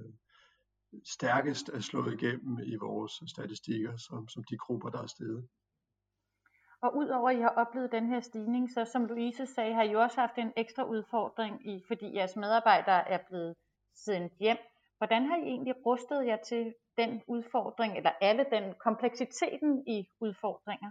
stærkest 1.05 1.69
er 1.69 1.81
slået 1.81 2.23
igennem 2.23 2.59
i 2.59 2.77
vores 2.77 3.13
statistikker, 3.27 3.97
som, 3.97 4.29
som 4.29 4.45
de 4.51 4.57
grupper, 4.57 4.91
der 4.91 5.03
er 5.03 5.07
steget. 5.07 5.49
Og 6.83 6.97
udover 6.97 7.31
at 7.31 7.37
I 7.37 7.41
har 7.41 7.49
oplevet 7.49 7.93
den 7.93 8.07
her 8.07 8.21
stigning, 8.21 8.71
så 8.71 8.85
som 8.85 9.07
Louise 9.07 9.47
sagde, 9.47 9.75
har 9.75 9.83
I 9.83 9.95
også 9.95 10.21
haft 10.21 10.39
en 10.39 10.53
ekstra 10.57 10.85
udfordring 10.85 11.69
i, 11.69 11.83
fordi 11.89 12.15
jeres 12.15 12.37
medarbejdere 12.37 13.09
er 13.09 13.19
blevet 13.29 13.55
sendt 13.95 14.33
hjem. 14.41 14.57
Hvordan 14.99 15.27
har 15.27 15.37
I 15.37 15.43
egentlig 15.43 15.87
rustet 15.87 16.27
jer 16.27 16.37
til 16.37 16.75
den 16.99 17.23
udfordring, 17.27 17.97
eller 17.97 18.11
alle 18.21 18.47
den 18.53 18.75
kompleksiteten 18.81 19.89
i 19.89 20.09
udfordringer? 20.21 20.91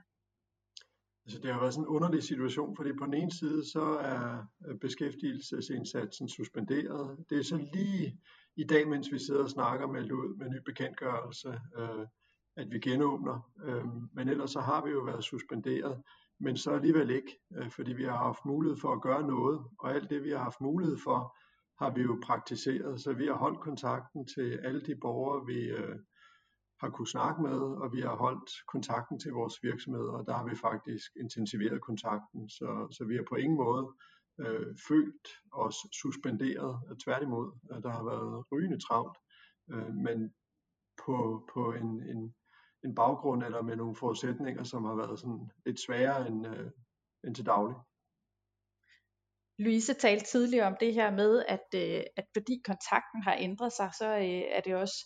Altså, 1.25 1.39
det 1.39 1.53
har 1.53 1.59
været 1.59 1.73
sådan 1.73 1.83
en 1.83 1.95
underlig 1.95 2.23
situation, 2.23 2.75
fordi 2.75 2.93
på 2.93 3.05
den 3.05 3.13
ene 3.13 3.31
side 3.31 3.71
så 3.71 3.83
er 3.83 4.45
øh, 4.67 4.79
beskæftigelsesindsatsen 4.79 6.29
suspenderet. 6.29 7.25
Det 7.29 7.39
er 7.39 7.43
så 7.43 7.67
lige 7.73 8.19
i 8.55 8.63
dag, 8.63 8.87
mens 8.87 9.11
vi 9.11 9.19
sidder 9.19 9.43
og 9.43 9.49
snakker 9.49 9.87
med, 9.87 10.01
med 10.37 10.49
ny 10.49 10.57
bekendtgørelse, 10.65 11.59
øh, 11.77 12.07
at 12.55 12.71
vi 12.71 12.79
genåbner. 12.79 13.51
Øh, 13.63 13.85
men 14.13 14.29
ellers 14.29 14.51
så 14.51 14.59
har 14.59 14.85
vi 14.85 14.91
jo 14.91 14.99
været 14.99 15.23
suspenderet, 15.23 16.01
men 16.39 16.57
så 16.57 16.71
alligevel 16.71 17.09
ikke, 17.09 17.39
øh, 17.55 17.69
fordi 17.69 17.93
vi 17.93 18.03
har 18.03 18.17
haft 18.17 18.45
mulighed 18.45 18.77
for 18.77 18.93
at 18.93 19.01
gøre 19.01 19.27
noget, 19.27 19.65
og 19.79 19.93
alt 19.93 20.09
det 20.09 20.23
vi 20.23 20.29
har 20.29 20.37
haft 20.37 20.61
mulighed 20.61 20.97
for, 20.97 21.37
har 21.83 21.93
vi 21.93 22.01
jo 22.01 22.19
praktiseret, 22.23 23.01
så 23.01 23.13
vi 23.13 23.25
har 23.25 23.33
holdt 23.33 23.59
kontakten 23.59 24.27
til 24.27 24.59
alle 24.63 24.81
de 24.81 24.95
borgere, 24.95 25.45
vi 25.45 25.59
øh, 25.79 25.99
har 26.81 26.89
kunnet 26.89 27.09
snakke 27.09 27.41
med, 27.41 27.59
og 27.83 27.93
vi 27.93 28.01
har 28.01 28.15
holdt 28.15 28.49
kontakten 28.73 29.19
til 29.19 29.31
vores 29.31 29.63
virksomheder, 29.63 30.11
og 30.11 30.25
der 30.27 30.33
har 30.33 30.45
vi 30.45 30.55
faktisk 30.55 31.11
intensiveret 31.23 31.81
kontakten, 31.81 32.49
så, 32.49 32.87
så 32.91 33.05
vi 33.05 33.15
har 33.15 33.25
på 33.29 33.35
ingen 33.35 33.57
måde 33.57 33.85
øh, 34.39 34.75
følt 34.87 35.27
os 35.51 35.75
suspenderet. 36.01 36.73
Tværtimod, 37.03 37.47
øh, 37.71 37.83
der 37.83 37.91
har 37.97 38.03
været 38.03 38.45
rygende 38.51 38.79
travlt, 38.85 39.17
øh, 39.71 39.93
men 40.05 40.33
på, 41.05 41.15
på 41.53 41.71
en, 41.71 42.03
en, 42.11 42.35
en 42.85 42.95
baggrund 42.95 43.43
eller 43.43 43.61
med 43.61 43.75
nogle 43.75 43.95
forudsætninger, 43.95 44.63
som 44.63 44.83
har 44.85 44.95
været 44.95 45.19
sådan 45.19 45.51
lidt 45.65 45.79
sværere 45.85 46.27
end, 46.27 46.47
øh, 46.47 46.71
end 47.23 47.35
til 47.35 47.45
daglig. 47.45 47.75
Louise 49.59 49.93
talte 49.93 50.25
tidligere 50.25 50.67
om 50.67 50.77
det 50.79 50.93
her 50.93 51.11
med, 51.11 51.43
at, 51.47 51.67
øh, 51.75 52.03
at 52.17 52.25
fordi 52.33 52.61
kontakten 52.65 53.23
har 53.23 53.35
ændret 53.39 53.73
sig, 53.73 53.89
så 53.97 54.07
øh, 54.07 54.43
er 54.57 54.61
det 54.61 54.75
også, 54.75 54.97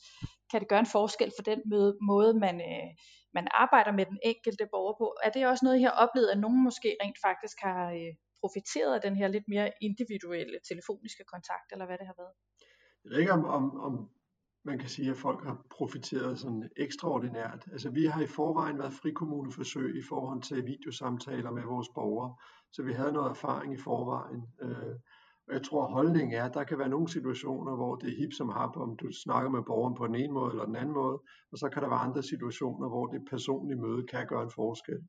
kan 0.52 0.60
det 0.62 0.70
gøre 0.70 0.80
en 0.80 0.94
forskel 0.98 1.32
for 1.38 1.44
den 1.44 1.62
måde, 1.70 1.98
måde 2.02 2.34
man, 2.40 2.56
øh, 2.62 2.90
man 3.34 3.48
arbejder 3.52 3.92
med 3.92 4.06
den 4.06 4.20
enkelte 4.24 4.68
borger 4.72 4.96
på. 5.02 5.08
Er 5.24 5.30
det 5.30 5.48
også 5.48 5.66
noget, 5.66 5.80
I 5.80 5.84
har 5.90 5.96
oplevet, 6.04 6.30
at 6.30 6.40
nogen 6.40 6.64
måske 6.64 6.98
rent 7.04 7.20
faktisk 7.28 7.58
har 7.62 7.92
øh, 7.92 8.14
profiteret 8.42 8.94
af 8.96 9.02
den 9.02 9.16
her 9.16 9.28
lidt 9.28 9.48
mere 9.48 9.72
individuelle 9.82 10.58
telefoniske 10.70 11.24
kontakt, 11.34 11.68
eller 11.72 11.86
hvad 11.86 11.98
det 11.98 12.08
har 12.08 12.18
været? 12.22 12.34
Jeg 13.04 13.10
ved 13.12 13.20
ikke, 13.20 13.34
om, 13.34 13.46
om, 13.46 13.64
om 13.88 13.94
man 14.68 14.80
kan 14.80 14.90
sige, 14.90 15.10
at 15.12 15.18
folk 15.18 15.44
har 15.44 15.58
profiteret 15.70 16.40
sådan 16.40 16.70
ekstraordinært. 16.78 17.68
Altså 17.72 17.90
vi 17.90 18.06
har 18.06 18.22
i 18.22 18.28
forvejen 18.28 18.80
været 18.80 18.94
frikommuneforsøg 18.94 19.98
i 19.98 20.02
forhold 20.10 20.42
til 20.42 20.66
videosamtaler 20.66 21.52
med 21.52 21.64
vores 21.64 21.90
borgere, 21.96 22.36
så 22.72 22.84
vi 22.84 22.94
havde 22.94 23.12
noget 23.12 23.30
erfaring 23.30 23.74
i 23.74 23.78
forvejen. 23.78 24.44
Øh, 24.62 24.96
og 25.48 25.54
jeg 25.54 25.64
tror, 25.64 25.88
holdningen 25.88 26.34
er, 26.38 26.44
at 26.46 26.54
der 26.54 26.64
kan 26.64 26.80
være 26.80 26.90
nogle 26.90 27.10
situationer, 27.10 27.76
hvor 27.76 27.96
det 27.96 28.10
er 28.10 28.18
hip 28.18 28.34
som 28.34 28.50
hap, 28.50 28.78
om 28.78 28.98
du 28.98 29.08
snakker 29.24 29.50
med 29.50 29.64
borgeren 29.64 29.96
på 29.96 30.08
den 30.08 30.16
ene 30.16 30.34
måde 30.34 30.52
eller 30.52 30.66
den 30.66 30.76
anden 30.76 30.94
måde, 30.94 31.22
og 31.52 31.58
så 31.58 31.70
kan 31.70 31.82
der 31.82 31.90
være 31.90 32.00
andre 32.00 32.24
situationer, 32.24 32.88
hvor 32.90 33.06
det 33.08 33.22
personlige 33.30 33.82
møde 33.82 34.08
kan 34.08 34.28
gøre 34.28 34.44
en 34.44 34.52
forskel. 34.56 35.00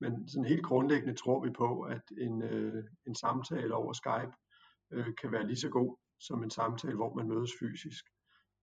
Men 0.00 0.28
sådan 0.28 0.44
helt 0.44 0.64
grundlæggende 0.64 1.14
tror 1.14 1.44
vi 1.44 1.50
på, 1.50 1.80
at 1.80 2.02
en, 2.18 2.42
øh, 2.42 2.84
en 3.06 3.14
samtale 3.14 3.74
over 3.74 3.92
Skype 3.92 4.34
øh, 4.92 5.14
kan 5.20 5.32
være 5.32 5.46
lige 5.46 5.64
så 5.64 5.68
god 5.68 5.96
som 6.20 6.42
en 6.42 6.50
samtale, 6.50 6.96
hvor 6.96 7.14
man 7.14 7.28
mødes 7.28 7.50
fysisk. 7.60 8.04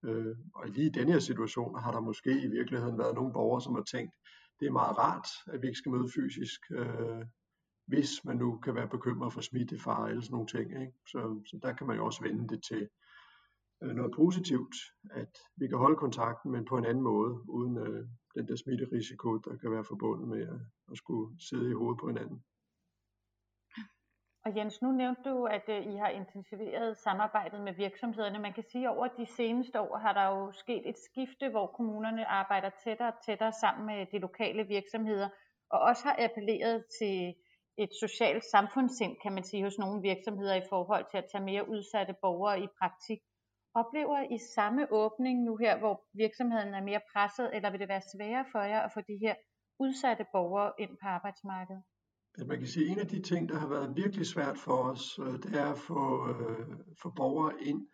Øh, 0.04 0.36
og 0.54 0.68
lige 0.68 0.86
i 0.86 0.90
denne 0.98 1.12
her 1.12 1.18
situation 1.18 1.78
har 1.78 1.92
der 1.92 2.00
måske 2.00 2.42
i 2.42 2.48
virkeligheden 2.48 2.98
været 2.98 3.14
nogle 3.14 3.32
borgere, 3.32 3.62
som 3.62 3.74
har 3.74 3.82
tænkt, 3.82 4.14
det 4.60 4.66
er 4.66 4.72
meget 4.72 4.98
rart, 4.98 5.28
at 5.46 5.62
vi 5.62 5.66
ikke 5.66 5.78
skal 5.78 5.92
møde 5.92 6.08
fysisk, 6.14 6.60
øh, 6.70 7.24
hvis 7.86 8.24
man 8.24 8.36
nu 8.36 8.58
kan 8.58 8.74
være 8.74 8.88
bekymret 8.88 9.32
for 9.32 9.40
smittefare 9.40 10.08
eller 10.08 10.22
sådan 10.22 10.32
nogle 10.32 10.46
ting. 10.46 10.80
Ikke? 10.80 10.92
Så, 11.06 11.40
så 11.46 11.58
der 11.62 11.72
kan 11.72 11.86
man 11.86 11.96
jo 11.96 12.04
også 12.04 12.22
vende 12.22 12.48
det 12.48 12.62
til 12.62 12.88
øh, 13.82 13.94
noget 13.96 14.12
positivt, 14.16 14.74
at 15.10 15.38
vi 15.56 15.68
kan 15.68 15.78
holde 15.78 15.96
kontakten, 15.96 16.52
men 16.52 16.64
på 16.64 16.76
en 16.76 16.84
anden 16.84 17.04
måde, 17.04 17.50
uden 17.50 17.78
øh, 17.78 18.06
den 18.34 18.48
der 18.48 18.56
smitterisiko, 18.56 19.36
der 19.36 19.56
kan 19.56 19.70
være 19.70 19.84
forbundet 19.84 20.28
med 20.28 20.42
at, 20.42 20.60
at 20.90 20.96
skulle 20.96 21.40
sidde 21.48 21.70
i 21.70 21.74
hovedet 21.74 22.00
på 22.00 22.06
hinanden. 22.06 22.44
Og 24.44 24.56
Jens, 24.56 24.82
nu 24.82 24.92
nævnte 24.92 25.22
du, 25.30 25.44
at 25.44 25.68
øh, 25.68 25.86
I 25.86 25.96
har 25.96 26.08
intensiveret 26.08 26.96
samarbejdet 26.96 27.60
med 27.60 27.72
virksomhederne. 27.72 28.38
Man 28.38 28.52
kan 28.52 28.64
sige, 28.72 28.84
at 28.88 28.96
over 28.96 29.08
de 29.08 29.26
seneste 29.26 29.80
år 29.80 29.96
har 29.98 30.12
der 30.12 30.26
jo 30.36 30.52
sket 30.52 30.88
et 30.88 30.98
skifte, 31.10 31.48
hvor 31.48 31.66
kommunerne 31.66 32.26
arbejder 32.26 32.70
tættere 32.84 33.08
og 33.08 33.24
tættere 33.26 33.52
sammen 33.52 33.86
med 33.86 34.06
de 34.12 34.18
lokale 34.18 34.64
virksomheder, 34.64 35.28
og 35.70 35.80
også 35.80 36.02
har 36.04 36.16
appelleret 36.18 36.84
til 37.00 37.34
et 37.78 37.90
socialt 38.00 38.44
samfundssind, 38.44 39.16
kan 39.22 39.32
man 39.32 39.44
sige, 39.44 39.62
hos 39.64 39.78
nogle 39.78 40.02
virksomheder 40.02 40.54
i 40.54 40.68
forhold 40.68 41.04
til 41.10 41.18
at 41.18 41.28
tage 41.32 41.44
mere 41.44 41.68
udsatte 41.68 42.14
borgere 42.22 42.60
i 42.60 42.68
praktik. 42.78 43.18
Oplever 43.74 44.20
I 44.36 44.38
samme 44.54 44.92
åbning 44.92 45.44
nu 45.44 45.56
her, 45.56 45.78
hvor 45.78 46.04
virksomheden 46.14 46.74
er 46.74 46.82
mere 46.82 47.00
presset, 47.12 47.56
eller 47.56 47.70
vil 47.70 47.80
det 47.80 47.88
være 47.88 48.08
sværere 48.12 48.44
for 48.52 48.60
jer 48.60 48.80
at 48.80 48.92
få 48.92 49.00
de 49.00 49.18
her 49.24 49.34
udsatte 49.78 50.24
borgere 50.32 50.72
ind 50.78 50.90
på 50.90 51.06
arbejdsmarkedet? 51.08 51.82
Man 52.46 52.58
kan 52.58 52.66
sige, 52.66 52.86
at 52.86 52.92
en 52.92 52.98
af 52.98 53.06
de 53.06 53.22
ting, 53.22 53.48
der 53.48 53.58
har 53.58 53.68
været 53.68 53.96
virkelig 53.96 54.26
svært 54.26 54.58
for 54.58 54.76
os, 54.76 55.18
øh, 55.18 55.32
det 55.32 55.54
er 55.54 55.66
at 55.66 55.78
få, 55.78 56.28
øh, 56.28 56.66
få 57.02 57.10
borgere 57.16 57.62
ind 57.62 57.88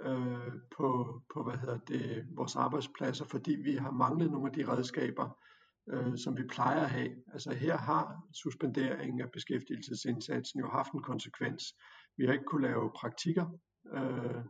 øh, 0.00 0.52
på, 0.76 1.20
på 1.34 1.42
hvad 1.42 1.56
hedder 1.56 1.78
det, 1.78 2.26
vores 2.36 2.56
arbejdspladser, 2.56 3.24
fordi 3.24 3.56
vi 3.64 3.74
har 3.74 3.90
manglet 3.90 4.30
nogle 4.30 4.46
af 4.46 4.52
de 4.52 4.72
redskaber, 4.72 5.38
øh, 5.92 6.18
som 6.18 6.36
vi 6.36 6.42
plejer 6.50 6.80
at 6.80 6.90
have. 6.90 7.10
Altså 7.32 7.52
her 7.52 7.76
har 7.76 8.16
suspenderingen 8.42 9.20
af 9.20 9.30
beskæftigelsesindsatsen 9.32 10.60
jo 10.60 10.68
haft 10.68 10.92
en 10.92 11.02
konsekvens. 11.02 11.62
Vi 12.16 12.26
har 12.26 12.32
ikke 12.32 12.44
kunne 12.44 12.66
lave 12.68 12.90
praktikker 12.96 13.46
øh, 13.94 14.44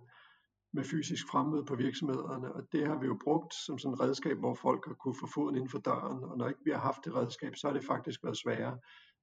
med 0.73 0.85
fysisk 0.85 1.25
fremmøde 1.31 1.65
på 1.65 1.75
virksomhederne, 1.77 2.53
og 2.55 2.63
det 2.73 2.87
har 2.87 2.99
vi 2.99 3.07
jo 3.07 3.19
brugt 3.25 3.55
som 3.55 3.79
sådan 3.79 3.95
et 3.95 4.01
redskab, 4.01 4.39
hvor 4.39 4.55
folk 4.55 4.87
har 4.87 4.95
kunne 4.95 5.17
få 5.21 5.27
foden 5.35 5.57
inden 5.57 5.71
for 5.71 5.79
døren, 5.79 6.25
og 6.25 6.39
når 6.39 6.49
ikke 6.49 6.65
vi 6.65 6.71
har 6.71 6.79
haft 6.79 7.05
det 7.05 7.15
redskab, 7.15 7.57
så 7.57 7.67
har 7.67 7.75
det 7.75 7.85
faktisk 7.85 8.25
været 8.25 8.37
sværere 8.37 8.79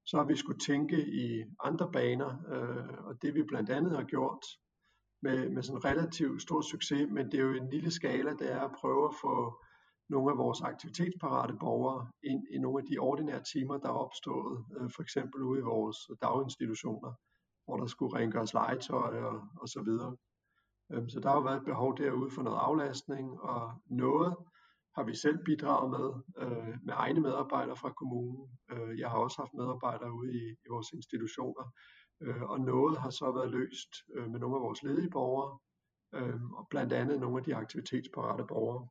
så 0.05 0.17
har 0.17 0.25
vi 0.25 0.35
skulle 0.35 0.59
tænke 0.59 1.07
i 1.07 1.43
andre 1.63 1.91
baner, 1.91 2.29
øh, 2.53 3.05
og 3.05 3.21
det 3.21 3.35
vi 3.35 3.43
blandt 3.43 3.69
andet 3.69 3.95
har 3.95 4.03
gjort 4.03 4.45
med, 5.21 5.49
med 5.49 5.63
sådan 5.63 5.85
relativt 5.85 6.41
stor 6.41 6.61
succes, 6.61 7.09
men 7.11 7.25
det 7.31 7.39
er 7.39 7.43
jo 7.43 7.53
en 7.53 7.69
lille 7.69 7.91
skala, 7.91 8.31
det 8.31 8.51
er 8.51 8.61
at 8.61 8.75
prøve 8.81 9.07
at 9.07 9.15
få 9.21 9.63
nogle 10.09 10.31
af 10.31 10.37
vores 10.37 10.61
aktivitetsparate 10.61 11.53
borgere 11.59 12.07
ind 12.23 12.43
i 12.51 12.57
nogle 12.57 12.79
af 12.83 12.85
de 12.91 12.97
ordinære 12.97 13.43
timer, 13.53 13.77
der 13.77 13.89
er 13.89 14.03
opstået, 14.05 14.65
øh, 14.77 14.89
for 14.95 15.01
eksempel 15.01 15.41
ude 15.41 15.59
i 15.59 15.63
vores 15.63 15.97
daginstitutioner, 16.21 17.13
hvor 17.65 17.77
der 17.77 17.85
skulle 17.85 18.17
rengøres 18.19 18.53
legetøj 18.53 19.21
og, 19.29 19.41
og 19.61 19.67
så 19.67 19.81
videre. 19.81 20.15
Øh, 20.91 21.09
så 21.09 21.19
der 21.19 21.29
har 21.29 21.35
jo 21.35 21.41
været 21.41 21.57
et 21.57 21.65
behov 21.65 21.97
derude 21.97 22.31
for 22.31 22.41
noget 22.43 22.57
aflastning, 22.57 23.41
og 23.41 23.73
noget 23.85 24.35
har 24.95 25.03
vi 25.03 25.15
selv 25.15 25.37
bidraget 25.45 25.89
med, 25.95 26.07
øh, 26.43 26.75
med 26.85 26.93
egne 26.97 27.21
medarbejdere 27.21 27.77
fra 27.77 27.91
kommunen. 27.99 28.59
Øh, 28.71 28.99
jeg 28.99 29.09
har 29.09 29.17
også 29.17 29.37
haft 29.41 29.53
medarbejdere 29.53 30.13
ude 30.13 30.31
i, 30.33 30.43
i 30.65 30.67
vores 30.69 30.91
institutioner, 30.91 31.65
øh, 32.21 32.41
og 32.41 32.59
noget 32.59 32.99
har 33.03 33.09
så 33.09 33.31
været 33.31 33.51
løst 33.51 33.91
øh, 34.15 34.29
med 34.31 34.39
nogle 34.39 34.55
af 34.55 34.61
vores 34.61 34.83
ledige 34.83 35.09
borgere, 35.09 35.59
øh, 36.15 36.43
og 36.59 36.67
blandt 36.69 36.93
andet 36.93 37.19
nogle 37.19 37.37
af 37.37 37.43
de 37.43 37.55
aktivitetsparate 37.55 38.45
borgere. 38.47 38.87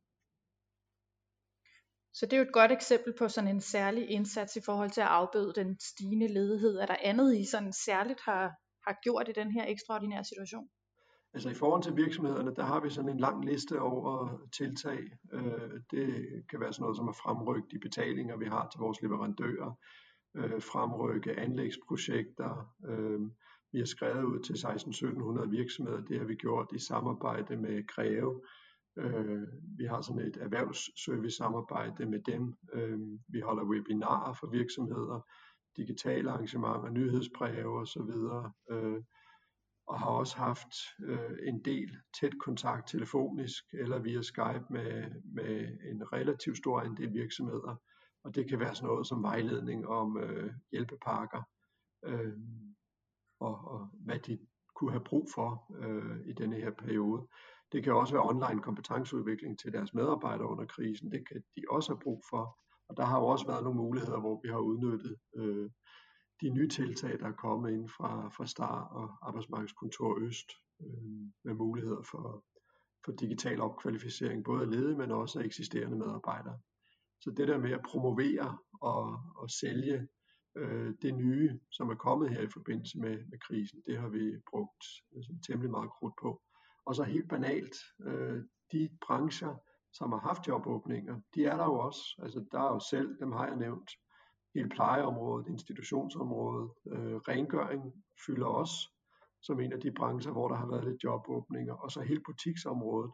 Så 2.13 2.25
det 2.25 2.33
er 2.33 2.37
jo 2.37 2.43
et 2.43 2.53
godt 2.53 2.71
eksempel 2.71 3.13
på 3.19 3.27
sådan 3.27 3.49
en 3.49 3.61
særlig 3.61 4.09
indsats 4.09 4.55
i 4.55 4.61
forhold 4.65 4.91
til 4.91 5.01
at 5.01 5.07
afbøde 5.07 5.53
den 5.55 5.79
stigende 5.79 6.27
ledighed. 6.27 6.77
Er 6.77 6.85
der 6.85 6.95
andet, 7.01 7.37
I 7.37 7.45
sådan 7.45 7.73
særligt 7.73 8.21
har, 8.25 8.45
har 8.87 8.95
gjort 9.03 9.29
i 9.29 9.31
den 9.31 9.51
her 9.51 9.65
ekstraordinære 9.67 10.23
situation? 10.23 10.69
Altså 11.33 11.49
i 11.49 11.53
forhold 11.53 11.83
til 11.83 11.97
virksomhederne, 11.97 12.55
der 12.55 12.63
har 12.63 12.79
vi 12.79 12.89
sådan 12.89 13.09
en 13.09 13.19
lang 13.19 13.45
liste 13.45 13.81
over 13.81 14.37
tiltag. 14.57 14.99
Øh, 15.33 15.79
det 15.91 16.43
kan 16.49 16.59
være 16.59 16.73
sådan 16.73 16.83
noget 16.83 16.97
som 16.97 17.09
at 17.09 17.15
fremrykke 17.15 17.67
de 17.71 17.79
betalinger, 17.79 18.37
vi 18.37 18.45
har 18.45 18.69
til 18.69 18.79
vores 18.79 19.01
leverandører, 19.01 19.71
øh, 20.35 20.61
fremrykke 20.61 21.39
anlægsprojekter. 21.39 22.73
Øh, 22.85 23.19
vi 23.71 23.79
har 23.79 23.85
skrevet 23.85 24.23
ud 24.23 24.39
til 24.39 24.53
16-1700 24.53 25.49
virksomheder, 25.49 26.01
det 26.01 26.19
har 26.19 26.25
vi 26.25 26.35
gjort 26.35 26.67
i 26.75 26.79
samarbejde 26.79 27.55
med 27.55 27.87
Greve. 27.87 28.41
Vi 29.77 29.85
har 29.85 30.01
sådan 30.01 30.21
et 30.21 30.37
erhvervsservice-samarbejde 30.37 32.05
med 32.05 32.19
dem. 32.19 32.55
Vi 33.27 33.39
holder 33.39 33.63
webinarer 33.63 34.33
for 34.33 34.47
virksomheder, 34.47 35.27
digitale 35.77 36.31
arrangementer, 36.31 36.89
nyhedsbreve 36.89 37.79
osv 37.79 38.11
og 39.87 39.99
har 39.99 40.09
også 40.09 40.37
haft 40.37 40.73
øh, 41.03 41.37
en 41.43 41.65
del 41.65 41.97
tæt 42.19 42.33
kontakt 42.39 42.87
telefonisk 42.87 43.63
eller 43.73 43.99
via 43.99 44.21
Skype 44.21 44.65
med, 44.69 45.11
med 45.23 45.77
en 45.91 46.13
relativt 46.13 46.57
stor 46.57 46.79
andel 46.81 47.13
virksomheder. 47.13 47.75
Og 48.23 48.35
det 48.35 48.49
kan 48.49 48.59
være 48.59 48.75
sådan 48.75 48.87
noget 48.87 49.07
som 49.07 49.23
vejledning 49.23 49.87
om 49.87 50.17
øh, 50.17 50.53
hjælpepakker 50.71 51.43
øh, 52.05 52.33
og, 53.39 53.55
og 53.67 53.89
hvad 53.93 54.19
de 54.19 54.39
kunne 54.75 54.91
have 54.91 55.03
brug 55.03 55.27
for 55.33 55.73
øh, 55.77 56.27
i 56.27 56.33
denne 56.33 56.55
her 56.55 56.71
periode. 56.71 57.27
Det 57.71 57.83
kan 57.83 57.93
også 57.93 58.13
være 58.13 58.29
online 58.29 58.61
kompetenceudvikling 58.61 59.59
til 59.59 59.73
deres 59.73 59.93
medarbejdere 59.93 60.47
under 60.47 60.65
krisen. 60.65 61.11
Det 61.11 61.27
kan 61.27 61.43
de 61.55 61.61
også 61.69 61.91
have 61.91 61.99
brug 61.99 62.23
for. 62.29 62.59
Og 62.89 62.97
der 62.97 63.05
har 63.05 63.19
jo 63.19 63.25
også 63.25 63.47
været 63.47 63.63
nogle 63.63 63.77
muligheder, 63.77 64.19
hvor 64.19 64.39
vi 64.43 64.49
har 64.49 64.57
udnyttet 64.57 65.15
øh, 65.35 65.69
de 66.41 66.49
nye 66.49 66.67
tiltag, 66.67 67.19
der 67.19 67.27
er 67.27 67.31
kommet 67.31 67.71
ind 67.71 67.89
fra, 67.89 68.29
fra 68.29 68.45
STAR 68.45 68.83
og 68.83 69.27
Arbejdsmarkedskontor 69.27 70.19
Øst 70.19 70.51
øh, 70.81 71.03
med 71.43 71.53
muligheder 71.53 72.01
for, 72.11 72.45
for 73.05 73.11
digital 73.11 73.61
opkvalificering, 73.61 74.43
både 74.43 74.61
af 74.61 74.71
ledige, 74.71 74.97
men 74.97 75.11
også 75.11 75.39
af 75.39 75.43
eksisterende 75.43 75.97
medarbejdere. 75.97 76.59
Så 77.21 77.31
det 77.31 77.47
der 77.47 77.57
med 77.57 77.71
at 77.71 77.85
promovere 77.85 78.57
og, 78.81 79.19
og 79.35 79.49
sælge 79.49 80.07
øh, 80.57 80.93
det 81.01 81.15
nye, 81.15 81.59
som 81.71 81.89
er 81.89 81.95
kommet 81.95 82.29
her 82.29 82.41
i 82.41 82.49
forbindelse 82.53 82.99
med, 82.99 83.17
med 83.29 83.39
krisen, 83.39 83.81
det 83.87 83.97
har 83.97 84.09
vi 84.09 84.41
brugt 84.49 84.83
altså, 85.15 85.33
temmelig 85.47 85.71
meget 85.71 85.91
krudt 85.91 86.13
på. 86.21 86.41
Og 86.85 86.95
så 86.95 87.03
helt 87.03 87.29
banalt, 87.29 87.75
øh, 88.07 88.43
de 88.71 88.89
brancher, 89.05 89.55
som 89.93 90.11
har 90.11 90.19
haft 90.19 90.47
jobåbninger, 90.47 91.21
de 91.35 91.45
er 91.45 91.57
der 91.57 91.63
jo 91.63 91.79
også. 91.79 92.01
Altså 92.23 92.45
der 92.51 92.59
er 92.59 92.73
jo 92.73 92.79
selv, 92.79 93.19
dem 93.19 93.31
har 93.31 93.47
jeg 93.47 93.55
nævnt, 93.55 93.91
hele 94.55 94.69
plejeområdet, 94.69 95.47
institutionsområdet, 95.47 96.71
øh, 96.91 97.15
rengøring 97.15 97.93
fylder 98.25 98.45
også 98.45 98.89
som 99.41 99.59
en 99.59 99.73
af 99.73 99.79
de 99.79 99.91
brancher, 99.91 100.31
hvor 100.31 100.47
der 100.47 100.55
har 100.55 100.67
været 100.67 100.85
lidt 100.85 101.03
jobåbninger, 101.03 101.73
og 101.73 101.91
så 101.91 102.01
hele 102.01 102.21
butiksområdet. 102.25 103.11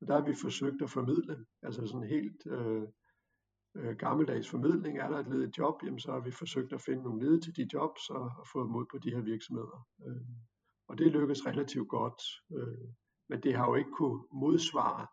Og 0.00 0.06
der 0.06 0.14
har 0.14 0.26
vi 0.26 0.34
forsøgt 0.42 0.82
at 0.82 0.90
formidle, 0.90 1.46
altså 1.62 1.86
sådan 1.86 2.08
helt 2.08 2.46
øh, 2.46 2.82
øh, 3.76 3.96
gammeldags 3.96 4.48
formidling. 4.50 4.98
Er 4.98 5.08
der 5.08 5.18
et 5.18 5.28
ledigt 5.28 5.58
job, 5.58 5.74
jamen 5.84 6.00
så 6.00 6.12
har 6.12 6.20
vi 6.20 6.30
forsøgt 6.30 6.72
at 6.72 6.80
finde 6.80 7.02
nogle 7.02 7.24
ledige 7.24 7.40
til 7.40 7.56
de 7.56 7.68
jobs 7.72 8.10
og, 8.10 8.30
og 8.38 8.46
få 8.52 8.66
mod 8.66 8.86
på 8.90 8.98
de 8.98 9.10
her 9.10 9.20
virksomheder. 9.20 9.86
Øh, 10.06 10.26
og 10.88 10.98
det 10.98 11.12
lykkes 11.12 11.46
relativt 11.46 11.88
godt, 11.88 12.22
øh, 12.56 12.88
men 13.28 13.42
det 13.42 13.56
har 13.56 13.66
jo 13.68 13.74
ikke 13.74 13.90
kunne 13.90 14.22
modsvare 14.32 15.06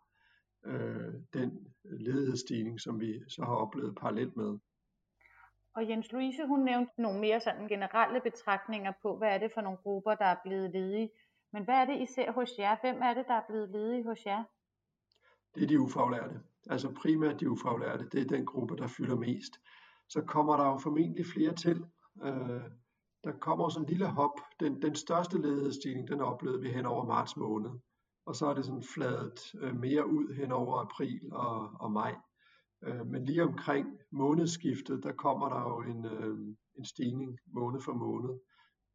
øh, 0.66 1.14
den 1.32 1.50
ledighedsstigning, 1.84 2.80
som 2.80 3.00
vi 3.00 3.20
så 3.28 3.42
har 3.44 3.54
oplevet 3.54 3.94
parallelt 4.00 4.36
med. 4.36 4.58
Og 5.76 5.88
Jens 5.88 6.12
Louise, 6.12 6.46
hun 6.46 6.60
nævnte 6.60 7.02
nogle 7.02 7.20
mere 7.20 7.40
sådan 7.40 7.68
generelle 7.68 8.20
betragtninger 8.20 8.92
på, 9.02 9.16
hvad 9.18 9.28
er 9.28 9.38
det 9.38 9.50
for 9.54 9.60
nogle 9.60 9.78
grupper, 9.78 10.14
der 10.14 10.24
er 10.24 10.36
blevet 10.44 10.70
ledige. 10.70 11.10
Men 11.52 11.64
hvad 11.64 11.74
er 11.74 11.84
det 11.84 12.00
især 12.00 12.32
hos 12.32 12.50
jer? 12.58 12.76
Hvem 12.80 13.02
er 13.02 13.14
det, 13.14 13.24
der 13.28 13.34
er 13.34 13.46
blevet 13.48 13.70
ledige 13.70 14.04
hos 14.04 14.26
jer? 14.26 14.44
Det 15.54 15.62
er 15.62 15.66
de 15.66 15.80
ufaglærte. 15.80 16.40
Altså 16.70 16.94
primært 16.94 17.40
de 17.40 17.50
ufaglærte. 17.50 18.08
Det 18.08 18.20
er 18.20 18.24
den 18.24 18.46
gruppe, 18.46 18.76
der 18.76 18.86
fylder 18.86 19.16
mest. 19.16 19.52
Så 20.08 20.22
kommer 20.22 20.56
der 20.56 20.66
jo 20.66 20.78
formentlig 20.78 21.26
flere 21.26 21.54
til. 21.54 21.84
Øh, 22.24 22.62
der 23.24 23.32
kommer 23.40 23.68
sådan 23.68 23.84
en 23.84 23.88
lille 23.88 24.06
hop. 24.06 24.40
Den, 24.60 24.82
den 24.82 24.94
største 24.94 25.38
ledighedsstigning, 25.38 26.08
den 26.08 26.20
oplevede 26.20 26.60
vi 26.60 26.68
hen 26.68 26.86
over 26.86 27.04
marts 27.04 27.36
måned. 27.36 27.70
Og 28.26 28.36
så 28.36 28.46
er 28.46 28.54
det 28.54 28.64
sådan 28.64 28.84
fladet 28.94 29.54
øh, 29.60 29.76
mere 29.76 30.06
ud 30.06 30.34
hen 30.34 30.52
over 30.52 30.80
april 30.80 31.20
og, 31.32 31.70
og 31.80 31.92
maj. 31.92 32.14
Øh, 32.82 33.06
men 33.06 33.24
lige 33.24 33.42
omkring 33.42 33.98
månedsskiftet, 34.10 35.02
der 35.02 35.12
kommer 35.12 35.48
der 35.48 35.60
jo 35.60 35.80
en, 35.82 36.04
øh, 36.04 36.38
en 36.78 36.84
stigning 36.84 37.38
måned 37.46 37.80
for 37.80 37.92
måned 37.92 38.38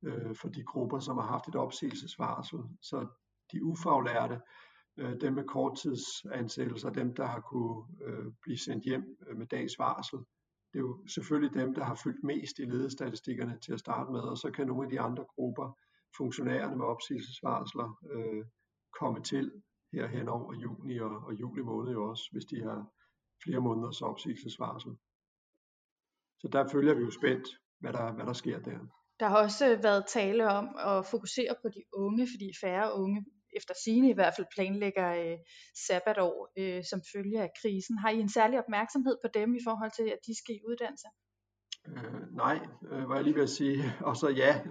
øh, 0.04 0.36
for 0.36 0.50
de 0.50 0.64
grupper, 0.64 1.00
som 1.00 1.18
har 1.18 1.28
haft 1.28 1.48
et 1.48 1.56
opsigelsesvarsel. 1.56 2.60
Så 2.82 3.08
de 3.52 3.64
ufaglærte, 3.64 4.42
øh, 4.98 5.22
dem 5.22 5.34
med 5.34 5.44
korttidsansættelser, 5.44 6.90
dem 6.90 7.16
der 7.16 7.26
har 7.26 7.40
kunne 7.40 7.86
øh, 8.06 8.26
blive 8.42 8.58
sendt 8.58 8.84
hjem 8.84 9.18
øh, 9.28 9.38
med 9.38 9.48
dags 9.48 9.80
varsel, 9.80 10.20
det 10.74 10.80
er 10.80 10.82
jo 10.82 11.08
selvfølgelig 11.08 11.62
dem, 11.62 11.74
der 11.74 11.84
har 11.84 11.96
fyldt 12.04 12.24
mest 12.24 12.60
i 12.60 12.66
ledestatistikkerne 12.66 13.58
til 13.60 13.74
at 13.74 13.80
starte 13.80 14.12
med, 14.12 14.20
og 14.20 14.38
så 14.38 14.52
kan 14.52 14.68
nogle 14.68 14.84
af 14.84 14.90
de 14.90 15.00
andre 15.00 15.26
grupper, 15.36 15.78
funktionærerne 16.18 16.76
med 16.76 16.86
opsigelsesvarsler, 16.86 17.98
øh, 18.12 18.46
komme 19.00 19.24
til 19.24 19.52
her 19.94 20.08
hen 20.08 20.28
over 20.30 20.54
juni 20.54 20.98
og, 20.98 21.10
og 21.10 21.34
juli 21.34 21.62
måned 21.62 21.92
jo 21.92 22.10
også, 22.10 22.24
hvis 22.32 22.46
de 22.46 22.62
har 22.64 22.86
flere 23.44 23.60
måneders 23.60 24.02
opsigelsesvarsel. 24.02 24.92
Så 26.40 26.48
der 26.48 26.68
følger 26.68 26.94
vi 26.94 27.04
jo 27.04 27.12
spændt, 27.12 27.48
hvad 27.80 27.94
der, 27.94 28.14
hvad 28.14 28.26
der 28.26 28.34
sker 28.34 28.60
der. 28.60 28.80
Der 29.20 29.28
har 29.28 29.38
også 29.38 29.80
været 29.82 30.06
tale 30.08 30.50
om 30.50 30.68
at 30.78 31.06
fokusere 31.06 31.56
på 31.62 31.70
de 31.70 31.84
unge, 31.94 32.28
fordi 32.34 32.52
færre 32.62 32.94
unge 32.94 33.26
efter 33.56 33.74
sine 33.84 34.10
i 34.10 34.14
hvert 34.14 34.34
fald 34.36 34.48
planlægger 34.56 35.10
øh, 35.14 35.38
sabbatår 35.88 36.52
øh, 36.58 36.84
som 36.84 37.02
følge 37.16 37.42
af 37.42 37.52
krisen. 37.62 37.98
Har 37.98 38.10
I 38.10 38.20
en 38.20 38.30
særlig 38.30 38.60
opmærksomhed 38.60 39.18
på 39.24 39.28
dem 39.34 39.56
i 39.56 39.60
forhold 39.64 39.92
til, 39.96 40.04
at 40.04 40.20
de 40.28 40.38
skal 40.38 40.56
i 40.56 40.66
uddannelse? 40.68 41.08
Øh, 41.88 42.36
nej, 42.36 42.60
øh, 42.92 43.10
var 43.10 43.16
jeg 43.16 43.24
lige 43.24 43.36
ved 43.36 43.44
at 43.44 43.50
sige. 43.50 43.84
Og 44.10 44.18
så 44.18 44.30
ja, 44.30 44.62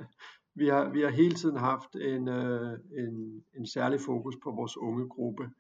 vi 0.54 0.68
har, 0.68 0.90
vi 0.90 1.00
har 1.00 1.10
hele 1.10 1.34
tiden 1.34 1.56
haft 1.56 1.94
en, 1.94 2.28
øh, 2.28 2.78
en, 3.02 3.44
en 3.58 3.66
særlig 3.66 4.00
fokus 4.00 4.34
på 4.42 4.50
vores 4.50 4.76
unge 4.76 5.08
gruppe. 5.08 5.50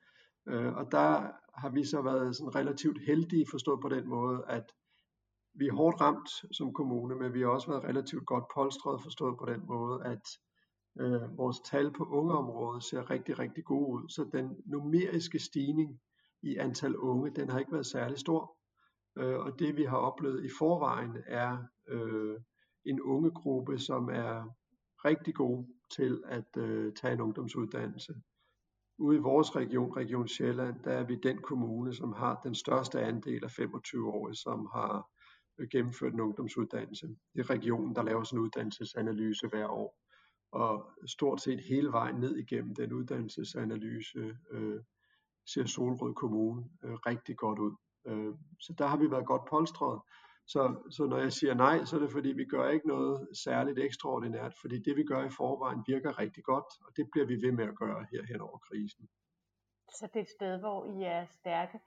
Øh, 0.48 0.72
og 0.74 0.92
der 0.92 1.26
har 1.54 1.70
vi 1.70 1.84
så 1.84 2.02
været 2.02 2.36
sådan 2.36 2.54
relativt 2.54 2.98
heldige 3.06 3.46
forstået 3.50 3.80
på 3.80 3.88
den 3.88 4.08
måde, 4.08 4.44
at 4.48 4.72
vi 5.54 5.66
er 5.66 5.72
hårdt 5.72 6.00
ramt 6.00 6.30
som 6.56 6.72
kommune, 6.72 7.14
men 7.14 7.34
vi 7.34 7.40
har 7.40 7.48
også 7.48 7.70
været 7.70 7.84
relativt 7.84 8.26
godt 8.26 8.44
polstret 8.54 9.02
forstået 9.02 9.38
på 9.38 9.46
den 9.46 9.66
måde, 9.66 10.04
at 10.04 10.22
øh, 11.00 11.38
vores 11.38 11.60
tal 11.60 11.92
på 11.92 12.04
ungeområdet 12.04 12.84
ser 12.84 13.10
rigtig, 13.10 13.38
rigtig 13.38 13.64
gode 13.64 13.88
ud. 13.88 14.08
Så 14.08 14.28
den 14.32 14.56
numeriske 14.66 15.38
stigning 15.38 16.00
i 16.42 16.56
antal 16.56 16.96
unge, 16.96 17.30
den 17.30 17.50
har 17.50 17.58
ikke 17.58 17.72
været 17.72 17.86
særlig 17.86 18.18
stor. 18.18 18.56
Øh, 19.18 19.38
og 19.38 19.58
det 19.58 19.76
vi 19.76 19.84
har 19.84 19.96
oplevet 19.96 20.44
i 20.44 20.48
forvejen 20.58 21.16
er 21.26 21.58
øh, 21.88 22.40
en 22.84 23.00
ungegruppe, 23.00 23.78
som 23.78 24.08
er 24.08 24.56
rigtig 25.04 25.34
god 25.34 25.64
til 25.96 26.22
at 26.26 26.56
øh, 26.56 26.92
tage 26.94 27.14
en 27.14 27.20
ungdomsuddannelse. 27.20 28.14
Ude 29.00 29.16
i 29.16 29.20
vores 29.20 29.56
region, 29.56 29.96
Region 29.96 30.28
Sjælland, 30.28 30.82
der 30.84 30.90
er 30.90 31.04
vi 31.04 31.14
den 31.14 31.38
kommune, 31.38 31.94
som 31.94 32.12
har 32.12 32.40
den 32.44 32.54
største 32.54 33.00
andel 33.00 33.44
af 33.44 33.58
25-årige, 33.58 34.34
som 34.34 34.68
har 34.72 35.08
øh, 35.58 35.68
gennemført 35.68 36.12
en 36.12 36.20
ungdomsuddannelse. 36.20 37.06
Det 37.06 37.40
er 37.40 37.50
regionen, 37.50 37.94
der 37.94 38.02
laver 38.02 38.24
sådan 38.24 38.38
en 38.38 38.44
uddannelsesanalyse 38.44 39.48
hver 39.48 39.68
år. 39.68 39.96
Og 40.52 40.92
stort 41.06 41.40
set 41.40 41.60
hele 41.60 41.92
vejen 41.92 42.16
ned 42.16 42.36
igennem 42.36 42.74
den 42.74 42.92
uddannelsesanalyse 42.92 44.36
øh, 44.50 44.80
ser 45.46 45.66
Solrød 45.66 46.14
Kommune 46.14 46.64
øh, 46.84 46.94
rigtig 46.94 47.36
godt 47.36 47.58
ud. 47.58 47.72
Øh, 48.06 48.34
så 48.60 48.74
der 48.78 48.86
har 48.86 48.96
vi 48.96 49.10
været 49.10 49.26
godt 49.26 49.42
polstret. 49.50 50.00
Så, 50.52 50.62
så 50.90 51.06
når 51.06 51.18
jeg 51.18 51.32
siger 51.32 51.54
nej, 51.54 51.84
så 51.84 51.96
er 51.96 52.00
det 52.00 52.12
fordi, 52.12 52.28
vi 52.28 52.44
gør 52.44 52.70
ikke 52.70 52.88
noget 52.88 53.28
særligt 53.44 53.78
ekstraordinært, 53.78 54.54
fordi 54.60 54.78
det 54.78 54.96
vi 54.96 55.04
gør 55.04 55.22
i 55.26 55.30
forvejen 55.30 55.82
virker 55.86 56.18
rigtig 56.18 56.44
godt, 56.44 56.70
og 56.86 56.96
det 56.96 57.10
bliver 57.12 57.26
vi 57.26 57.34
ved 57.34 57.52
med 57.52 57.64
at 57.68 57.76
gøre 57.76 58.06
her 58.12 58.22
hen 58.30 58.40
over 58.40 58.58
krisen. 58.58 59.08
Så 59.98 60.06
det 60.06 60.16
er 60.16 60.22
et 60.22 60.36
sted, 60.38 60.58
hvor 60.58 60.78
I 60.84 61.02
er 61.02 61.26
stærke. 61.26 61.80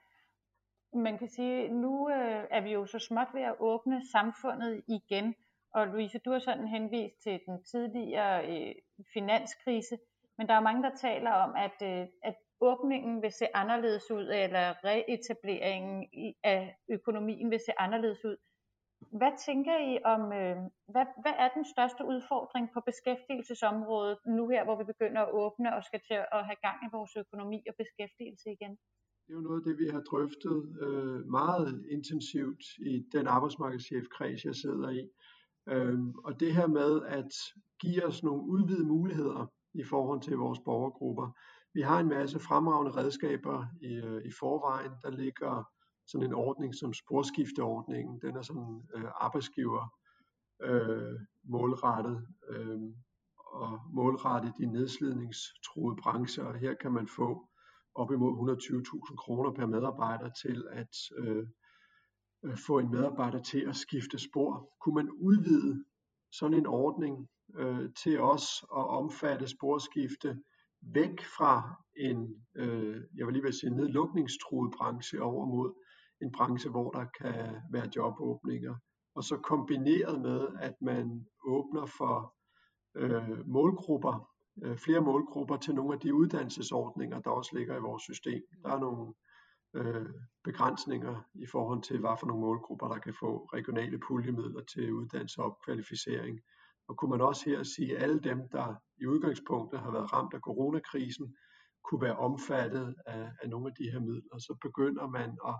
man 0.92 1.18
kan 1.18 1.28
sige, 1.28 1.68
nu 1.68 2.10
øh, 2.10 2.44
er 2.50 2.60
vi 2.60 2.70
jo 2.72 2.86
så 2.86 2.98
småt 2.98 3.30
ved 3.34 3.42
at 3.42 3.56
åbne 3.58 4.08
samfundet 4.12 4.82
igen, 4.88 5.34
og 5.74 5.86
Louise, 5.86 6.18
du 6.18 6.30
har 6.30 6.38
sådan 6.38 6.68
henvist 6.68 7.22
til 7.22 7.40
den 7.46 7.64
tidligere 7.64 8.36
øh, 8.52 8.74
finanskrise, 9.14 9.98
men 10.38 10.48
der 10.48 10.54
er 10.54 10.60
mange, 10.60 10.82
der 10.82 10.96
taler 10.96 11.32
om, 11.32 11.54
at, 11.56 11.78
øh, 11.82 12.06
at 12.22 12.34
åbningen 12.60 13.22
vil 13.22 13.32
se 13.32 13.56
anderledes 13.56 14.10
ud, 14.10 14.26
eller 14.28 14.84
reetableringen 14.84 16.08
af 16.44 16.76
økonomien 16.88 17.50
vil 17.50 17.60
se 17.66 17.72
anderledes 17.78 18.24
ud. 18.24 18.36
Hvad 19.20 19.32
tænker 19.46 19.76
I 19.90 19.92
om, 20.14 20.22
øh, 20.40 20.56
hvad, 20.94 21.06
hvad 21.22 21.34
er 21.44 21.48
den 21.56 21.64
største 21.74 22.02
udfordring 22.12 22.66
på 22.74 22.80
beskæftigelsesområdet 22.90 24.18
nu 24.38 24.48
her, 24.52 24.62
hvor 24.64 24.76
vi 24.80 24.84
begynder 24.92 25.20
at 25.22 25.32
åbne 25.42 25.68
og 25.76 25.82
skal 25.88 26.00
til 26.08 26.18
at 26.36 26.42
have 26.48 26.60
gang 26.66 26.78
i 26.86 26.92
vores 26.96 27.12
økonomi 27.22 27.58
og 27.70 27.74
beskæftigelse 27.82 28.48
igen? 28.56 28.72
Det 29.24 29.30
er 29.30 29.38
jo 29.40 29.46
noget 29.48 29.60
af 29.60 29.66
det, 29.68 29.76
vi 29.82 29.88
har 29.94 30.02
drøftet 30.10 30.58
øh, 30.86 31.20
meget 31.38 31.68
intensivt 31.96 32.64
i 32.92 32.92
den 33.14 33.26
arbejdsmarkedschefkreds, 33.26 34.44
jeg 34.44 34.54
sidder 34.54 34.88
i. 35.00 35.02
Øh, 35.72 35.98
og 36.26 36.40
det 36.40 36.54
her 36.54 36.66
med 36.66 36.92
at 37.18 37.32
give 37.82 38.04
os 38.06 38.22
nogle 38.22 38.42
udvidede 38.54 38.86
muligheder 38.86 39.52
i 39.74 39.84
forhold 39.92 40.20
til 40.20 40.36
vores 40.36 40.60
borgergrupper. 40.64 41.28
Vi 41.74 41.80
har 41.80 41.98
en 42.00 42.08
masse 42.08 42.38
fremragende 42.38 42.92
redskaber 43.00 43.66
i, 43.82 43.92
øh, 43.94 44.24
i 44.24 44.30
forvejen. 44.40 44.92
Der 45.02 45.10
ligger 45.10 45.73
sådan 46.06 46.26
en 46.26 46.34
ordning 46.34 46.74
som 46.74 46.92
sporskifteordningen. 46.92 48.20
Den 48.22 48.36
er 48.36 48.42
sådan 48.42 48.82
øh, 48.94 49.04
arbejdsgiver 49.20 49.88
øh, 50.62 51.20
målrettet 51.44 52.26
øh, 52.48 52.80
og 53.36 53.80
målrettet 53.92 54.52
de 54.58 54.66
nedslidningstruede 54.66 55.96
brancher. 56.02 56.44
Og 56.44 56.54
her 56.54 56.74
kan 56.74 56.92
man 56.92 57.08
få 57.08 57.48
op 57.94 58.12
imod 58.12 58.58
120.000 59.10 59.16
kroner 59.16 59.52
per 59.52 59.66
medarbejder 59.66 60.30
til 60.42 60.64
at 60.70 60.96
øh, 61.18 61.46
øh, 62.44 62.56
få 62.66 62.78
en 62.78 62.90
medarbejder 62.90 63.42
til 63.42 63.60
at 63.68 63.76
skifte 63.76 64.18
spor. 64.18 64.70
Kunne 64.80 64.94
man 64.94 65.10
udvide 65.10 65.84
sådan 66.32 66.58
en 66.58 66.66
ordning 66.66 67.28
øh, 67.54 67.88
til 68.02 68.20
os 68.20 68.46
at 68.62 68.86
omfatte 68.88 69.46
sporskifte 69.48 70.42
væk 70.82 71.20
fra 71.36 71.82
en, 71.96 72.44
øh, 72.54 73.02
jeg 73.16 73.26
vil 73.26 73.32
lige 73.32 73.42
vil 73.42 73.52
sige, 73.52 73.76
nedlukningstruet 73.76 74.74
branche 74.78 75.22
over 75.22 75.46
mod 75.46 75.72
en 76.24 76.32
branche, 76.32 76.70
hvor 76.70 76.90
der 76.90 77.04
kan 77.20 77.56
være 77.70 77.90
jobåbninger. 77.96 78.74
Og 79.14 79.24
så 79.24 79.36
kombineret 79.36 80.20
med, 80.20 80.48
at 80.60 80.74
man 80.80 81.26
åbner 81.46 81.86
for 81.86 82.34
øh, 82.96 83.48
målgrupper, 83.48 84.28
øh, 84.62 84.78
flere 84.78 85.00
målgrupper 85.00 85.56
til 85.56 85.74
nogle 85.74 85.94
af 85.94 86.00
de 86.00 86.14
uddannelsesordninger, 86.14 87.20
der 87.20 87.30
også 87.30 87.50
ligger 87.56 87.76
i 87.76 87.80
vores 87.80 88.02
system. 88.02 88.42
Der 88.62 88.70
er 88.70 88.78
nogle 88.78 89.12
øh, 89.74 90.06
begrænsninger 90.44 91.22
i 91.34 91.46
forhold 91.46 91.82
til, 91.82 91.98
hvad 92.00 92.16
for 92.20 92.26
nogle 92.26 92.40
målgrupper, 92.40 92.88
der 92.88 92.98
kan 92.98 93.14
få 93.20 93.48
regionale 93.54 93.98
puljemidler 93.98 94.64
til 94.74 94.92
uddannelse 94.92 95.40
og 95.40 95.46
opkvalificering. 95.46 96.40
Og 96.88 96.96
kunne 96.96 97.10
man 97.10 97.20
også 97.20 97.50
her 97.50 97.62
sige, 97.62 97.96
at 97.96 98.02
alle 98.02 98.20
dem, 98.20 98.48
der 98.52 98.74
i 99.00 99.06
udgangspunktet 99.06 99.80
har 99.80 99.90
været 99.90 100.12
ramt 100.12 100.34
af 100.34 100.40
coronakrisen, 100.40 101.36
kunne 101.84 102.02
være 102.02 102.16
omfattet 102.16 102.94
af, 103.06 103.30
af 103.42 103.48
nogle 103.48 103.66
af 103.66 103.74
de 103.78 103.90
her 103.90 104.00
midler, 104.00 104.38
så 104.38 104.56
begynder 104.62 105.06
man 105.06 105.30
at 105.48 105.54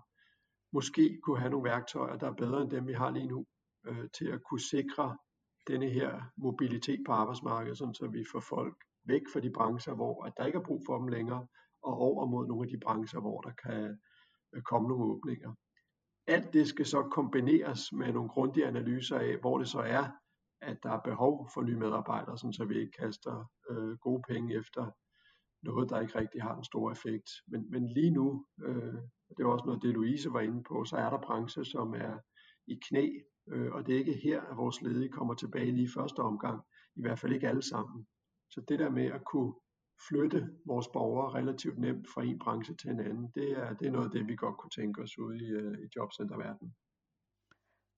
måske 0.75 1.19
kunne 1.23 1.39
have 1.39 1.51
nogle 1.51 1.71
værktøjer, 1.71 2.17
der 2.17 2.27
er 2.27 2.35
bedre 2.35 2.63
end 2.63 2.71
dem, 2.71 2.87
vi 2.87 2.93
har 2.93 3.11
lige 3.11 3.29
nu, 3.29 3.47
øh, 3.87 4.09
til 4.19 4.27
at 4.27 4.41
kunne 4.43 4.61
sikre 4.61 5.17
denne 5.69 5.89
her 5.89 6.23
mobilitet 6.37 7.01
på 7.07 7.13
arbejdsmarkedet, 7.13 7.79
sådan 7.79 7.95
så 7.95 8.09
vi 8.09 8.25
får 8.33 8.41
folk 8.41 8.77
væk 9.05 9.23
fra 9.33 9.41
de 9.41 9.51
brancher, 9.51 9.95
hvor 9.95 10.25
at 10.25 10.33
der 10.37 10.47
ikke 10.47 10.59
er 10.59 10.63
brug 10.63 10.83
for 10.87 10.99
dem 10.99 11.09
længere, 11.09 11.47
og 11.83 11.95
over 11.99 12.27
mod 12.27 12.47
nogle 12.47 12.65
af 12.65 12.69
de 12.69 12.81
brancher, 12.85 13.21
hvor 13.21 13.41
der 13.41 13.53
kan 13.65 13.99
øh, 14.55 14.63
komme 14.63 14.89
nogle 14.89 15.05
åbninger. 15.05 15.53
Alt 16.27 16.53
det 16.53 16.69
skal 16.69 16.87
så 16.87 17.03
kombineres 17.03 17.93
med 17.93 18.13
nogle 18.13 18.29
grundige 18.29 18.67
analyser 18.67 19.19
af, 19.19 19.37
hvor 19.37 19.59
det 19.59 19.69
så 19.69 19.79
er, 19.79 20.05
at 20.61 20.79
der 20.83 20.91
er 20.91 21.01
behov 21.01 21.49
for 21.55 21.63
nye 21.63 21.77
medarbejdere, 21.77 22.39
sådan 22.39 22.53
så 22.53 22.65
vi 22.65 22.79
ikke 22.79 22.93
kaster 22.99 23.45
øh, 23.71 23.97
gode 23.99 24.23
penge 24.29 24.55
efter 24.55 24.91
noget, 25.65 25.91
der 25.91 26.01
ikke 26.01 26.19
rigtig 26.19 26.43
har 26.43 26.57
en 26.57 26.65
stor 26.65 26.93
effekt. 26.93 27.31
Men, 27.47 27.71
men 27.71 27.89
lige 27.89 28.11
nu, 28.11 28.47
øh, 28.65 28.95
det 29.37 29.45
var 29.45 29.53
også 29.53 29.67
noget, 29.67 29.83
det 29.83 29.95
Louise 29.95 30.33
var 30.33 30.41
inde 30.41 30.63
på, 30.63 30.85
så 30.85 30.97
er 30.97 31.11
der 31.11 31.21
brancher, 31.27 31.63
som 31.63 31.95
er 31.95 32.19
i 32.67 32.81
knæ, 32.89 33.09
øh, 33.49 33.73
og 33.73 33.87
det 33.87 33.95
er 33.95 33.99
ikke 33.99 34.21
her, 34.25 34.41
at 34.41 34.57
vores 34.57 34.83
ledige 34.83 35.09
kommer 35.09 35.35
tilbage 35.35 35.73
lige 35.73 35.85
i 35.85 35.95
første 35.99 36.21
omgang, 36.21 36.63
i 36.97 37.01
hvert 37.01 37.19
fald 37.19 37.33
ikke 37.33 37.49
alle 37.49 37.63
sammen. 37.63 38.07
Så 38.51 38.61
det 38.69 38.79
der 38.79 38.91
med 38.91 39.07
at 39.07 39.25
kunne 39.25 39.55
flytte 40.09 40.49
vores 40.67 40.89
borgere 40.89 41.35
relativt 41.35 41.79
nemt 41.79 42.07
fra 42.15 42.23
en 42.23 42.39
branche 42.39 42.75
til 42.75 42.91
en 42.91 43.01
anden, 43.01 43.33
det 43.35 43.51
er, 43.51 43.75
det 43.75 43.87
er 43.87 43.91
noget 43.91 44.05
af 44.05 44.11
det, 44.11 44.29
vi 44.29 44.37
godt 44.37 44.57
kunne 44.57 44.71
tænke 44.71 45.03
os 45.03 45.19
ude 45.19 45.37
i, 45.45 45.49
øh, 45.49 45.79
i 45.79 45.89
jobcenterverdenen. 45.97 46.75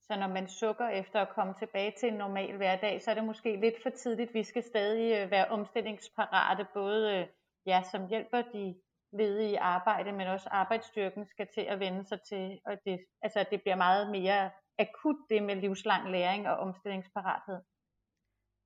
Så 0.06 0.16
når 0.16 0.28
man 0.28 0.48
sukker 0.48 0.88
efter 0.88 1.20
at 1.20 1.34
komme 1.34 1.54
tilbage 1.58 1.92
til 1.98 2.08
en 2.08 2.14
normal 2.14 2.56
hverdag, 2.56 3.02
så 3.02 3.10
er 3.10 3.14
det 3.14 3.24
måske 3.24 3.60
lidt 3.60 3.82
for 3.82 3.90
tidligt. 3.90 4.34
Vi 4.34 4.42
skal 4.42 4.62
stadig 4.62 5.22
øh, 5.22 5.30
være 5.30 5.48
omstillingsparate, 5.48 6.66
både 6.74 7.16
øh, 7.16 7.26
ja, 7.66 7.82
som 7.92 8.08
hjælper 8.08 8.42
de 8.42 8.80
ledige 9.12 9.50
i 9.50 9.54
arbejde, 9.54 10.12
men 10.12 10.26
også 10.26 10.48
arbejdsstyrken 10.48 11.26
skal 11.26 11.48
til 11.54 11.60
at 11.60 11.80
vende 11.80 12.04
sig 12.04 12.20
til, 12.28 12.60
og 12.66 12.78
det, 12.84 13.00
altså, 13.22 13.44
det 13.50 13.62
bliver 13.62 13.76
meget 13.76 14.10
mere 14.10 14.50
akut 14.78 15.16
det 15.30 15.42
med 15.42 15.56
livslang 15.56 16.10
læring 16.10 16.48
og 16.48 16.56
omstillingsparathed. 16.56 17.60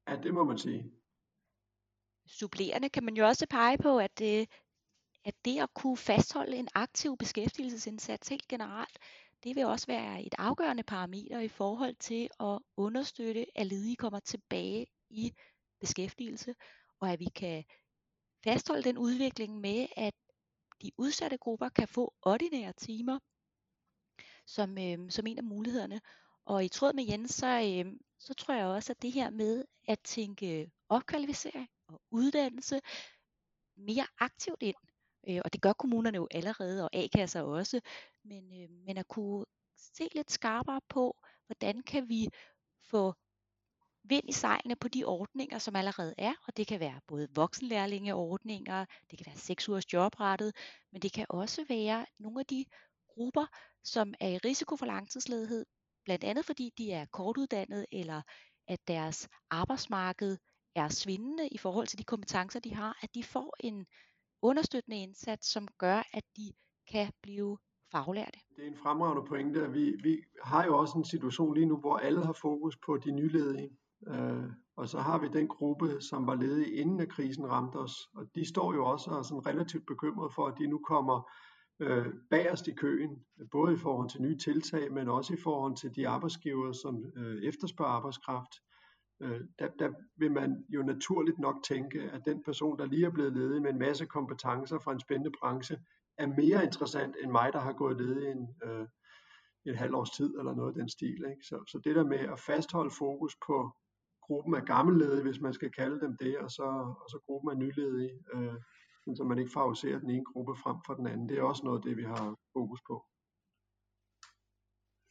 Ja, 0.08 0.16
det 0.16 0.34
må 0.34 0.44
man 0.44 0.58
sige. 0.58 0.92
Supplerende 2.26 2.88
kan 2.88 3.04
man 3.04 3.14
jo 3.14 3.26
også 3.26 3.46
pege 3.50 3.78
på, 3.78 3.98
at 3.98 4.18
det, 4.18 4.50
at 5.24 5.34
det 5.44 5.60
at 5.60 5.74
kunne 5.74 5.96
fastholde 5.96 6.56
en 6.56 6.68
aktiv 6.74 7.16
beskæftigelsesindsats 7.16 8.28
helt 8.28 8.48
generelt, 8.48 8.98
det 9.44 9.56
vil 9.56 9.66
også 9.66 9.86
være 9.86 10.22
et 10.22 10.34
afgørende 10.38 10.82
parameter 10.82 11.40
i 11.40 11.48
forhold 11.48 11.94
til 11.94 12.28
at 12.40 12.58
understøtte, 12.76 13.46
at 13.54 13.66
ledige 13.66 13.96
kommer 13.96 14.20
tilbage 14.20 14.86
i 15.10 15.32
beskæftigelse, 15.80 16.54
og 17.00 17.12
at 17.12 17.20
vi 17.20 17.28
kan 17.34 17.64
fastholde 18.44 18.82
den 18.82 18.98
udvikling 18.98 19.60
med, 19.60 19.86
at 19.96 20.14
de 20.82 20.90
udsatte 20.98 21.36
grupper 21.36 21.68
kan 21.68 21.88
få 21.88 22.14
ordinære 22.22 22.72
timer 22.72 23.18
som, 24.46 24.78
øh, 24.78 25.10
som 25.10 25.26
en 25.26 25.38
af 25.38 25.44
mulighederne. 25.44 26.00
Og 26.44 26.64
i 26.64 26.68
tråd 26.68 26.92
med 26.92 27.04
Jens, 27.08 27.30
så, 27.30 27.46
øh, 27.46 27.92
så 28.18 28.34
tror 28.34 28.54
jeg 28.54 28.66
også, 28.66 28.92
at 28.92 29.02
det 29.02 29.12
her 29.12 29.30
med 29.30 29.64
at 29.88 30.00
tænke 30.00 30.70
opkvalificering 30.88 31.68
og 31.88 32.00
uddannelse 32.10 32.80
mere 33.76 34.06
aktivt 34.18 34.62
ind, 34.62 34.76
øh, 35.28 35.40
og 35.44 35.52
det 35.52 35.62
gør 35.62 35.72
kommunerne 35.72 36.16
jo 36.16 36.28
allerede, 36.30 36.84
og 36.84 36.90
A-kasser 36.92 37.42
også, 37.42 37.80
men, 38.24 38.62
øh, 38.62 38.70
men 38.70 38.98
at 38.98 39.08
kunne 39.08 39.46
se 39.76 40.08
lidt 40.14 40.30
skarpere 40.30 40.80
på, 40.88 41.16
hvordan 41.46 41.82
kan 41.82 42.08
vi 42.08 42.28
få 42.82 43.14
vind 44.10 44.28
i 44.28 44.32
sejlene 44.32 44.76
på 44.76 44.88
de 44.88 45.04
ordninger, 45.04 45.58
som 45.58 45.76
allerede 45.76 46.14
er, 46.18 46.32
og 46.46 46.56
det 46.56 46.66
kan 46.66 46.80
være 46.80 47.00
både 47.06 47.28
voksenlærlingeordninger, 47.34 48.84
det 49.10 49.18
kan 49.18 49.26
være 49.26 49.36
6 49.36 49.68
ugers 49.68 49.92
jobrettet, 49.92 50.56
men 50.92 51.02
det 51.02 51.12
kan 51.12 51.26
også 51.28 51.64
være 51.68 52.06
nogle 52.18 52.40
af 52.40 52.46
de 52.46 52.64
grupper, 53.08 53.46
som 53.84 54.14
er 54.20 54.28
i 54.28 54.38
risiko 54.38 54.76
for 54.76 54.86
langtidsledighed, 54.86 55.66
blandt 56.04 56.24
andet 56.24 56.44
fordi 56.44 56.72
de 56.78 56.92
er 56.92 57.06
kortuddannede, 57.12 57.86
eller 57.92 58.22
at 58.68 58.88
deres 58.88 59.28
arbejdsmarked 59.50 60.38
er 60.74 60.88
svindende 60.88 61.48
i 61.48 61.58
forhold 61.58 61.86
til 61.86 61.98
de 61.98 62.04
kompetencer, 62.04 62.60
de 62.60 62.74
har, 62.74 62.98
at 63.02 63.14
de 63.14 63.22
får 63.24 63.56
en 63.60 63.86
understøttende 64.42 65.02
indsats, 65.02 65.52
som 65.52 65.68
gør, 65.78 66.02
at 66.12 66.24
de 66.36 66.52
kan 66.92 67.12
blive 67.22 67.58
faglærte. 67.92 68.38
Det 68.56 68.64
er 68.64 68.68
en 68.68 68.76
fremragende 68.76 69.28
pointe. 69.28 69.64
at 69.64 69.74
Vi, 69.74 69.96
vi 70.02 70.22
har 70.42 70.64
jo 70.64 70.78
også 70.78 70.98
en 70.98 71.04
situation 71.04 71.54
lige 71.54 71.66
nu, 71.66 71.76
hvor 71.76 71.96
alle 71.96 72.24
har 72.24 72.32
fokus 72.32 72.76
på 72.86 72.96
de 72.96 73.10
nyledige. 73.10 73.70
Øh, 74.08 74.50
og 74.76 74.88
så 74.88 74.98
har 74.98 75.18
vi 75.18 75.28
den 75.28 75.48
gruppe, 75.48 76.00
som 76.00 76.26
var 76.26 76.34
ledige 76.34 76.72
inden 76.72 77.00
at 77.00 77.08
krisen 77.08 77.50
ramte 77.50 77.76
os, 77.76 77.94
og 78.14 78.26
de 78.34 78.48
står 78.48 78.74
jo 78.74 78.86
også 78.86 79.10
og 79.10 79.18
er 79.18 79.22
sådan 79.22 79.46
relativt 79.46 79.86
bekymrede 79.86 80.30
for, 80.34 80.46
at 80.46 80.58
de 80.58 80.66
nu 80.66 80.78
kommer 80.78 81.30
øh, 81.80 82.06
bagerst 82.30 82.68
i 82.68 82.74
køen, 82.74 83.24
både 83.50 83.74
i 83.74 83.76
forhold 83.76 84.08
til 84.08 84.22
nye 84.22 84.38
tiltag, 84.38 84.92
men 84.92 85.08
også 85.08 85.34
i 85.34 85.40
forhold 85.42 85.76
til 85.76 85.96
de 85.96 86.08
arbejdsgivere, 86.08 86.74
som 86.74 87.04
øh, 87.16 87.42
efterspørger 87.42 87.92
arbejdskraft. 87.92 88.52
Øh, 89.22 89.40
der, 89.58 89.68
der 89.78 89.90
vil 90.16 90.32
man 90.32 90.64
jo 90.68 90.82
naturligt 90.82 91.38
nok 91.38 91.56
tænke, 91.64 92.00
at 92.02 92.22
den 92.26 92.42
person, 92.42 92.78
der 92.78 92.86
lige 92.86 93.06
er 93.06 93.10
blevet 93.10 93.32
ledig 93.32 93.62
med 93.62 93.70
en 93.70 93.78
masse 93.78 94.06
kompetencer 94.06 94.78
fra 94.78 94.92
en 94.92 95.00
spændende 95.00 95.32
branche, 95.40 95.78
er 96.18 96.26
mere 96.26 96.64
interessant 96.64 97.16
end 97.22 97.30
mig, 97.30 97.52
der 97.52 97.60
har 97.60 97.72
gået 97.72 97.96
ledig 97.96 98.30
en, 98.30 98.48
øh, 98.64 98.86
en 99.64 99.74
halv 99.74 99.94
års 99.94 100.10
tid 100.10 100.34
eller 100.38 100.54
noget 100.54 100.68
af 100.68 100.74
den 100.74 100.88
stil. 100.88 101.24
Ikke? 101.30 101.42
Så, 101.44 101.64
så 101.66 101.80
det 101.84 101.96
der 101.96 102.04
med 102.04 102.18
at 102.18 102.40
fastholde 102.40 102.90
fokus 102.90 103.36
på 103.46 103.76
gruppen 104.30 104.54
af 104.54 104.64
gammelledige, 104.74 105.22
hvis 105.22 105.40
man 105.40 105.52
skal 105.52 105.70
kalde 105.80 106.00
dem 106.00 106.16
det, 106.16 106.38
og 106.38 106.50
så, 106.50 106.68
og 107.02 107.06
så 107.12 107.18
gruppen 107.26 107.50
af 107.50 107.56
nyledige, 107.56 108.14
øh, 108.34 108.54
så 109.16 109.24
man 109.24 109.38
ikke 109.38 109.56
favoriserer 109.58 109.98
den 109.98 110.10
ene 110.10 110.24
gruppe 110.24 110.54
frem 110.62 110.76
for 110.86 110.94
den 110.94 111.06
anden. 111.06 111.28
Det 111.28 111.38
er 111.38 111.42
også 111.42 111.62
noget 111.64 111.78
af 111.78 111.82
det, 111.82 111.96
vi 111.96 112.04
har 112.04 112.36
fokus 112.52 112.80
på. 112.88 113.04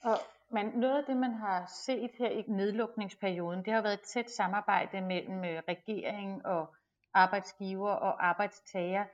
Og 0.04 0.18
men 0.52 0.66
noget 0.66 0.98
af 0.98 1.04
det, 1.08 1.18
man 1.18 1.34
har 1.34 1.66
set 1.86 2.12
her 2.20 2.30
i 2.30 2.44
nedlukningsperioden, 2.48 3.66
det 3.66 3.74
har 3.74 3.82
været 3.82 3.94
et 3.94 4.10
tæt 4.14 4.30
samarbejde 4.32 5.02
mellem 5.02 5.44
øh, 5.44 5.62
regeringen 5.68 6.46
og 6.46 6.76
arbejdsgiver 7.14 7.92
og 7.92 8.28
arbejdstager. 8.28 9.06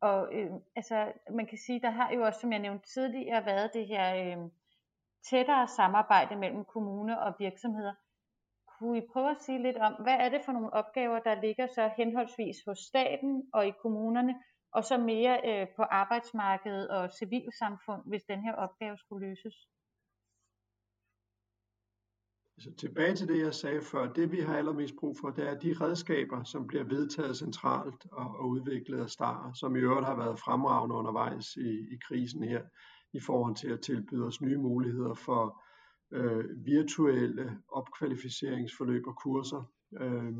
Og 0.00 0.34
øh, 0.34 0.50
altså, 0.76 1.12
man 1.30 1.46
kan 1.46 1.58
sige, 1.58 1.80
der 1.80 1.90
har 1.90 2.10
jo 2.12 2.22
også, 2.22 2.40
som 2.40 2.52
jeg 2.52 2.60
nævnte 2.60 2.86
tidligere, 2.94 3.46
været 3.46 3.70
det 3.74 3.86
her 3.86 4.06
øh, 4.16 4.50
tættere 5.30 5.68
samarbejde 5.68 6.36
mellem 6.36 6.64
kommune 6.64 7.20
og 7.20 7.34
virksomheder. 7.38 7.94
Kunne 8.78 8.98
I 8.98 9.08
prøve 9.12 9.30
at 9.30 9.42
sige 9.42 9.62
lidt 9.62 9.76
om, 9.76 9.92
hvad 9.92 10.16
er 10.20 10.28
det 10.28 10.40
for 10.44 10.52
nogle 10.52 10.72
opgaver, 10.72 11.18
der 11.18 11.40
ligger 11.40 11.66
så 11.66 11.90
henholdsvis 11.96 12.56
hos 12.66 12.78
staten 12.78 13.50
og 13.52 13.66
i 13.66 13.72
kommunerne, 13.82 14.34
og 14.72 14.84
så 14.84 14.98
mere 14.98 15.40
øh, 15.50 15.66
på 15.76 15.82
arbejdsmarkedet 15.82 16.88
og 16.88 17.10
civilsamfund, 17.18 18.02
hvis 18.06 18.22
den 18.22 18.40
her 18.42 18.54
opgave 18.54 18.98
skulle 18.98 19.28
løses? 19.28 19.54
Altså 22.58 22.74
tilbage 22.74 23.14
til 23.14 23.28
det, 23.28 23.44
jeg 23.44 23.54
sagde 23.54 23.82
før. 23.82 24.12
Det, 24.12 24.32
vi 24.32 24.40
har 24.40 24.56
allermest 24.58 24.94
brug 25.00 25.16
for, 25.20 25.30
det 25.30 25.48
er 25.48 25.58
de 25.58 25.72
redskaber, 25.80 26.44
som 26.44 26.66
bliver 26.66 26.84
vedtaget 26.84 27.36
centralt 27.36 28.06
og, 28.12 28.36
og 28.38 28.48
udviklet 28.48 29.00
af 29.00 29.10
STAR, 29.10 29.52
som 29.54 29.76
i 29.76 29.78
øvrigt 29.78 30.06
har 30.06 30.16
været 30.16 30.38
fremragende 30.38 30.94
undervejs 30.94 31.56
i, 31.56 31.70
i 31.94 31.96
krisen 32.08 32.42
her, 32.42 32.62
i 33.12 33.20
forhold 33.20 33.54
til 33.54 33.72
at 33.72 33.80
tilbyde 33.80 34.26
os 34.26 34.40
nye 34.40 34.58
muligheder 34.58 35.14
for 35.14 35.62
øh, 36.12 36.44
virtuelle 36.64 37.58
opkvalificeringsforløb 37.68 39.06
og 39.06 39.16
kurser. 39.16 39.72
Øh, 40.00 40.34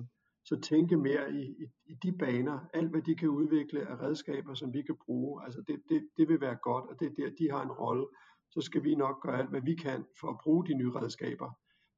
så 0.45 0.61
tænke 0.61 0.97
mere 0.97 1.33
i, 1.33 1.43
i, 1.43 1.67
i 1.87 1.95
de 2.03 2.13
baner. 2.13 2.59
Alt, 2.75 2.91
hvad 2.91 3.03
de 3.03 3.15
kan 3.15 3.29
udvikle 3.29 3.89
af 3.89 4.01
redskaber, 4.01 4.55
som 4.55 4.73
vi 4.75 4.83
kan 4.83 4.97
bruge, 5.07 5.45
altså 5.45 5.63
det, 5.69 5.83
det, 5.89 6.09
det 6.17 6.29
vil 6.29 6.41
være 6.41 6.57
godt, 6.63 6.85
og 6.85 7.01
det 7.01 7.07
er 7.07 7.15
der, 7.19 7.37
de 7.39 7.51
har 7.51 7.63
en 7.63 7.73
rolle. 7.73 8.07
Så 8.51 8.61
skal 8.61 8.85
vi 8.85 8.95
nok 8.95 9.23
gøre 9.23 9.39
alt, 9.39 9.51
hvad 9.51 9.61
vi 9.61 9.75
kan 9.75 10.05
for 10.21 10.29
at 10.29 10.39
bruge 10.43 10.67
de 10.67 10.75
nye 10.75 10.91
redskaber 10.91 11.51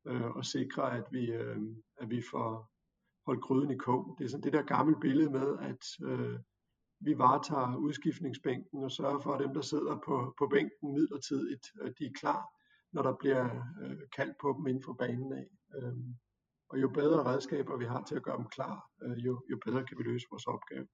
øh, 0.07 0.31
og 0.31 0.45
sikre, 0.45 0.97
at 0.97 1.05
vi, 1.11 1.33
øh, 1.33 1.59
at 2.01 2.11
vi 2.11 2.23
får 2.31 2.71
holdt 3.27 3.43
gryden 3.43 3.71
i 3.71 3.77
kog. 3.77 4.17
Det 4.19 4.25
er 4.25 4.29
sådan 4.29 4.45
det 4.45 4.53
der 4.53 4.63
gamle 4.63 4.97
billede 5.01 5.31
med, 5.31 5.59
at 5.59 6.09
øh, 6.09 6.39
vi 7.01 7.19
varetager 7.19 7.77
udskiftningsbænken 7.77 8.85
og 8.85 8.91
sørger 8.91 9.21
for, 9.21 9.33
at 9.35 9.41
dem, 9.45 9.55
der 9.55 9.61
sidder 9.61 10.01
på, 10.07 10.35
på 10.39 10.49
bænken 10.51 10.95
midlertidigt, 10.95 11.67
at 11.83 11.93
de 11.99 12.05
er 12.05 12.19
klar, 12.21 12.41
når 12.93 13.03
der 13.03 13.15
bliver 13.21 13.45
øh, 13.83 13.99
kaldt 14.17 14.37
på 14.41 14.55
dem 14.59 14.67
inden 14.67 14.83
for 14.83 14.93
banen 14.93 15.33
af. 15.33 15.47
Øh, 15.77 15.95
og 16.69 16.81
jo 16.83 16.89
bedre 16.89 17.25
redskaber 17.25 17.77
vi 17.77 17.85
har 17.85 18.05
til 18.05 18.17
at 18.17 18.23
gøre 18.23 18.37
dem 18.37 18.49
klar, 18.49 18.91
øh, 19.03 19.25
jo, 19.27 19.43
jo 19.51 19.59
bedre 19.65 19.87
kan 19.87 19.99
vi 19.99 20.03
løse 20.03 20.27
vores 20.31 20.47
opgave. 20.47 20.87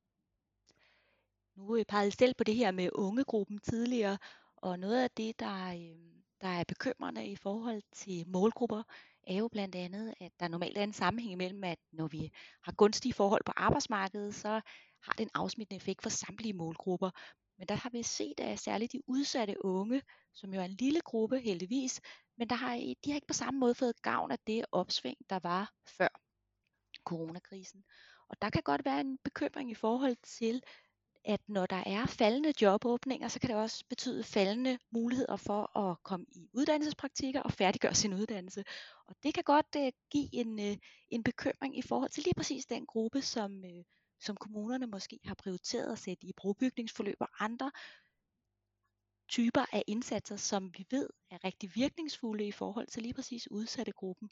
Nu 1.56 1.84
pegede 1.88 2.10
selv 2.10 2.34
på 2.34 2.44
det 2.44 2.54
her 2.54 2.70
med 2.70 2.88
ungegruppen 2.92 3.58
tidligere, 3.58 4.18
og 4.56 4.78
noget 4.78 5.02
af 5.02 5.10
det, 5.10 5.40
der, 5.40 5.68
øh, 5.68 6.14
der 6.40 6.48
er 6.48 6.64
bekymrende 6.68 7.26
i 7.26 7.36
forhold 7.36 7.82
til 7.92 8.28
målgrupper, 8.28 8.82
er 9.26 9.36
jo 9.36 9.48
blandt 9.48 9.74
andet, 9.74 10.14
at 10.20 10.32
der 10.40 10.48
normalt 10.48 10.78
er 10.78 10.82
en 10.82 10.92
sammenhæng 10.92 11.36
mellem, 11.36 11.64
at 11.64 11.78
når 11.92 12.06
vi 12.06 12.32
har 12.62 12.72
gunstige 12.72 13.14
forhold 13.14 13.42
på 13.46 13.52
arbejdsmarkedet, 13.56 14.34
så 14.34 14.48
har 15.02 15.12
det 15.12 15.22
en 15.22 15.30
afsmittende 15.34 15.76
effekt 15.76 16.02
for 16.02 16.10
samtlige 16.10 16.52
målgrupper. 16.52 17.10
Men 17.58 17.68
der 17.68 17.74
har 17.74 17.90
vi 17.90 18.02
set, 18.02 18.40
at 18.40 18.58
særligt 18.58 18.92
de 18.92 19.02
udsatte 19.06 19.64
unge, 19.64 20.02
som 20.34 20.54
jo 20.54 20.60
er 20.60 20.64
en 20.64 20.76
lille 20.80 21.00
gruppe 21.00 21.40
heldigvis, 21.40 22.00
men 22.38 22.48
der 22.48 22.56
har, 22.56 22.76
de 22.76 23.10
har 23.10 23.14
ikke 23.14 23.26
på 23.26 23.34
samme 23.34 23.60
måde 23.60 23.74
fået 23.74 24.02
gavn 24.02 24.30
af 24.30 24.38
det 24.46 24.64
opsving, 24.72 25.16
der 25.30 25.38
var 25.42 25.72
før 25.88 26.08
coronakrisen. 27.04 27.84
Og 28.28 28.42
der 28.42 28.50
kan 28.50 28.62
godt 28.62 28.84
være 28.84 29.00
en 29.00 29.18
bekymring 29.18 29.70
i 29.70 29.74
forhold 29.74 30.16
til, 30.22 30.62
at 31.24 31.40
når 31.48 31.66
der 31.66 31.82
er 31.86 32.06
faldende 32.06 32.52
jobåbninger, 32.62 33.28
så 33.28 33.40
kan 33.40 33.50
det 33.50 33.56
også 33.56 33.84
betyde 33.88 34.24
faldende 34.24 34.78
muligheder 34.90 35.36
for 35.36 35.78
at 35.78 36.02
komme 36.02 36.26
i 36.28 36.48
uddannelsespraktikker 36.52 37.42
og 37.42 37.52
færdiggøre 37.52 37.94
sin 37.94 38.14
uddannelse. 38.14 38.64
Og 39.06 39.16
det 39.22 39.34
kan 39.34 39.44
godt 39.44 39.76
uh, 39.76 39.88
give 40.10 40.28
en, 40.32 40.58
uh, 40.58 40.76
en 41.08 41.22
bekymring 41.22 41.78
i 41.78 41.82
forhold 41.82 42.10
til 42.10 42.22
lige 42.22 42.34
præcis 42.34 42.66
den 42.66 42.86
gruppe, 42.86 43.22
som, 43.22 43.52
uh, 43.64 43.84
som 44.24 44.36
kommunerne 44.36 44.86
måske 44.86 45.20
har 45.24 45.34
prioriteret 45.34 45.92
at 45.92 45.98
sætte 45.98 46.26
i 46.26 46.32
brobygningsforløb 46.36 47.16
og 47.20 47.28
andre 47.38 47.70
typer 49.28 49.64
af 49.72 49.82
indsatser, 49.86 50.36
som 50.36 50.70
vi 50.78 50.86
ved 50.90 51.08
er 51.30 51.44
rigtig 51.44 51.70
virkningsfulde 51.74 52.46
i 52.46 52.52
forhold 52.52 52.86
til 52.86 53.02
lige 53.02 53.14
præcis 53.14 53.50
udsatte 53.50 53.92
gruppen. 53.92 54.30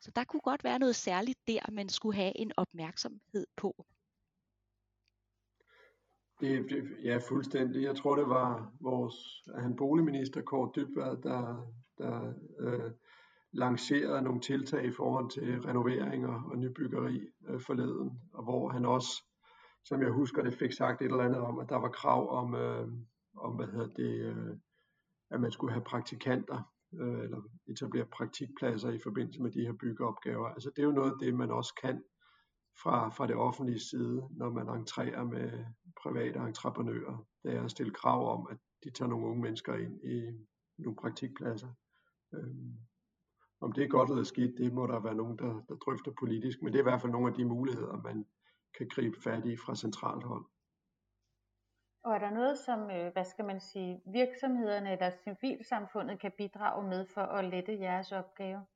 Så 0.00 0.10
der 0.16 0.24
kunne 0.24 0.40
godt 0.40 0.64
være 0.64 0.78
noget 0.78 0.96
særligt 0.96 1.38
der, 1.48 1.70
man 1.72 1.88
skulle 1.88 2.16
have 2.16 2.38
en 2.38 2.52
opmærksomhed 2.56 3.46
på. 3.56 3.86
Det, 6.40 6.70
det, 6.70 6.96
ja, 7.04 7.18
fuldstændig. 7.28 7.82
Jeg 7.82 7.96
tror, 7.96 8.16
det 8.16 8.28
var 8.28 8.72
vores 8.80 9.14
han 9.58 9.76
boligminister, 9.76 10.42
Kåre 10.42 10.72
Dybvad, 10.76 11.16
der, 11.22 11.72
der 11.98 12.32
øh, 12.58 12.90
lancerede 13.52 14.22
nogle 14.22 14.40
tiltag 14.40 14.84
i 14.84 14.92
forhold 14.92 15.30
til 15.30 15.62
renoveringer 15.62 16.42
og 16.42 16.58
nybyggeri 16.58 17.28
øh, 17.48 17.60
forleden, 17.60 18.20
og 18.32 18.44
hvor 18.44 18.68
han 18.68 18.84
også, 18.84 19.24
som 19.84 20.02
jeg 20.02 20.10
husker 20.10 20.42
det, 20.42 20.54
fik 20.54 20.72
sagt 20.72 21.02
et 21.02 21.04
eller 21.04 21.24
andet 21.24 21.40
om, 21.40 21.58
at 21.58 21.68
der 21.68 21.76
var 21.76 21.88
krav 21.88 22.30
om, 22.30 22.54
øh, 22.54 22.88
om 23.36 23.56
hvad 23.56 23.66
hedder 23.66 23.88
det, 23.88 24.20
øh, 24.20 24.56
at 25.30 25.40
man 25.40 25.52
skulle 25.52 25.72
have 25.72 25.84
praktikanter, 25.84 26.72
øh, 26.94 27.20
eller 27.24 27.40
etablere 27.68 28.06
praktikpladser 28.06 28.90
i 28.90 28.98
forbindelse 28.98 29.42
med 29.42 29.50
de 29.50 29.66
her 29.66 29.72
byggeopgaver. 29.72 30.48
Altså 30.48 30.70
det 30.76 30.82
er 30.82 30.86
jo 30.86 30.92
noget 30.92 31.12
af 31.12 31.18
det, 31.20 31.34
man 31.34 31.50
også 31.50 31.74
kan 31.82 32.02
fra, 32.82 33.08
fra 33.08 33.26
det 33.26 33.36
offentlige 33.36 33.80
side, 33.80 34.28
når 34.30 34.50
man 34.50 34.68
entrerer 34.68 35.24
med 35.24 35.64
private 36.02 36.38
entreprenører. 36.38 37.26
Det 37.42 37.54
er 37.56 37.64
at 37.64 37.70
stille 37.70 37.92
krav 37.92 38.32
om, 38.38 38.48
at 38.50 38.58
de 38.84 38.90
tager 38.90 39.08
nogle 39.08 39.26
unge 39.26 39.42
mennesker 39.42 39.74
ind 39.74 40.04
i 40.04 40.46
nogle 40.78 40.96
praktikpladser. 40.96 41.68
Øhm, 42.34 42.76
om 43.60 43.72
det 43.72 43.84
er 43.84 43.88
godt 43.88 44.10
eller 44.10 44.24
skidt, 44.24 44.58
det 44.58 44.72
må 44.72 44.86
der 44.86 45.00
være 45.00 45.14
nogen, 45.14 45.38
der, 45.38 45.62
der 45.68 45.74
drøfter 45.74 46.12
politisk, 46.20 46.62
men 46.62 46.72
det 46.72 46.78
er 46.78 46.82
i 46.82 46.90
hvert 46.90 47.00
fald 47.00 47.12
nogle 47.12 47.28
af 47.28 47.34
de 47.34 47.44
muligheder, 47.44 48.02
man 48.02 48.26
kan 48.78 48.88
gribe 48.88 49.20
fat 49.22 49.46
i 49.46 49.56
fra 49.56 49.74
centralt 49.74 50.24
hold. 50.24 50.44
Og 52.02 52.14
er 52.14 52.18
der 52.18 52.30
noget, 52.30 52.58
som, 52.58 52.90
øh, 52.90 53.12
hvad 53.12 53.24
skal 53.24 53.44
man 53.44 53.60
sige, 53.60 54.02
virksomhederne 54.06 54.92
eller 54.92 55.10
civilsamfundet 55.24 56.20
kan 56.20 56.32
bidrage 56.38 56.88
med 56.88 57.06
for 57.06 57.20
at 57.20 57.44
lette 57.44 57.80
jeres 57.80 58.12
opgave? 58.12 58.66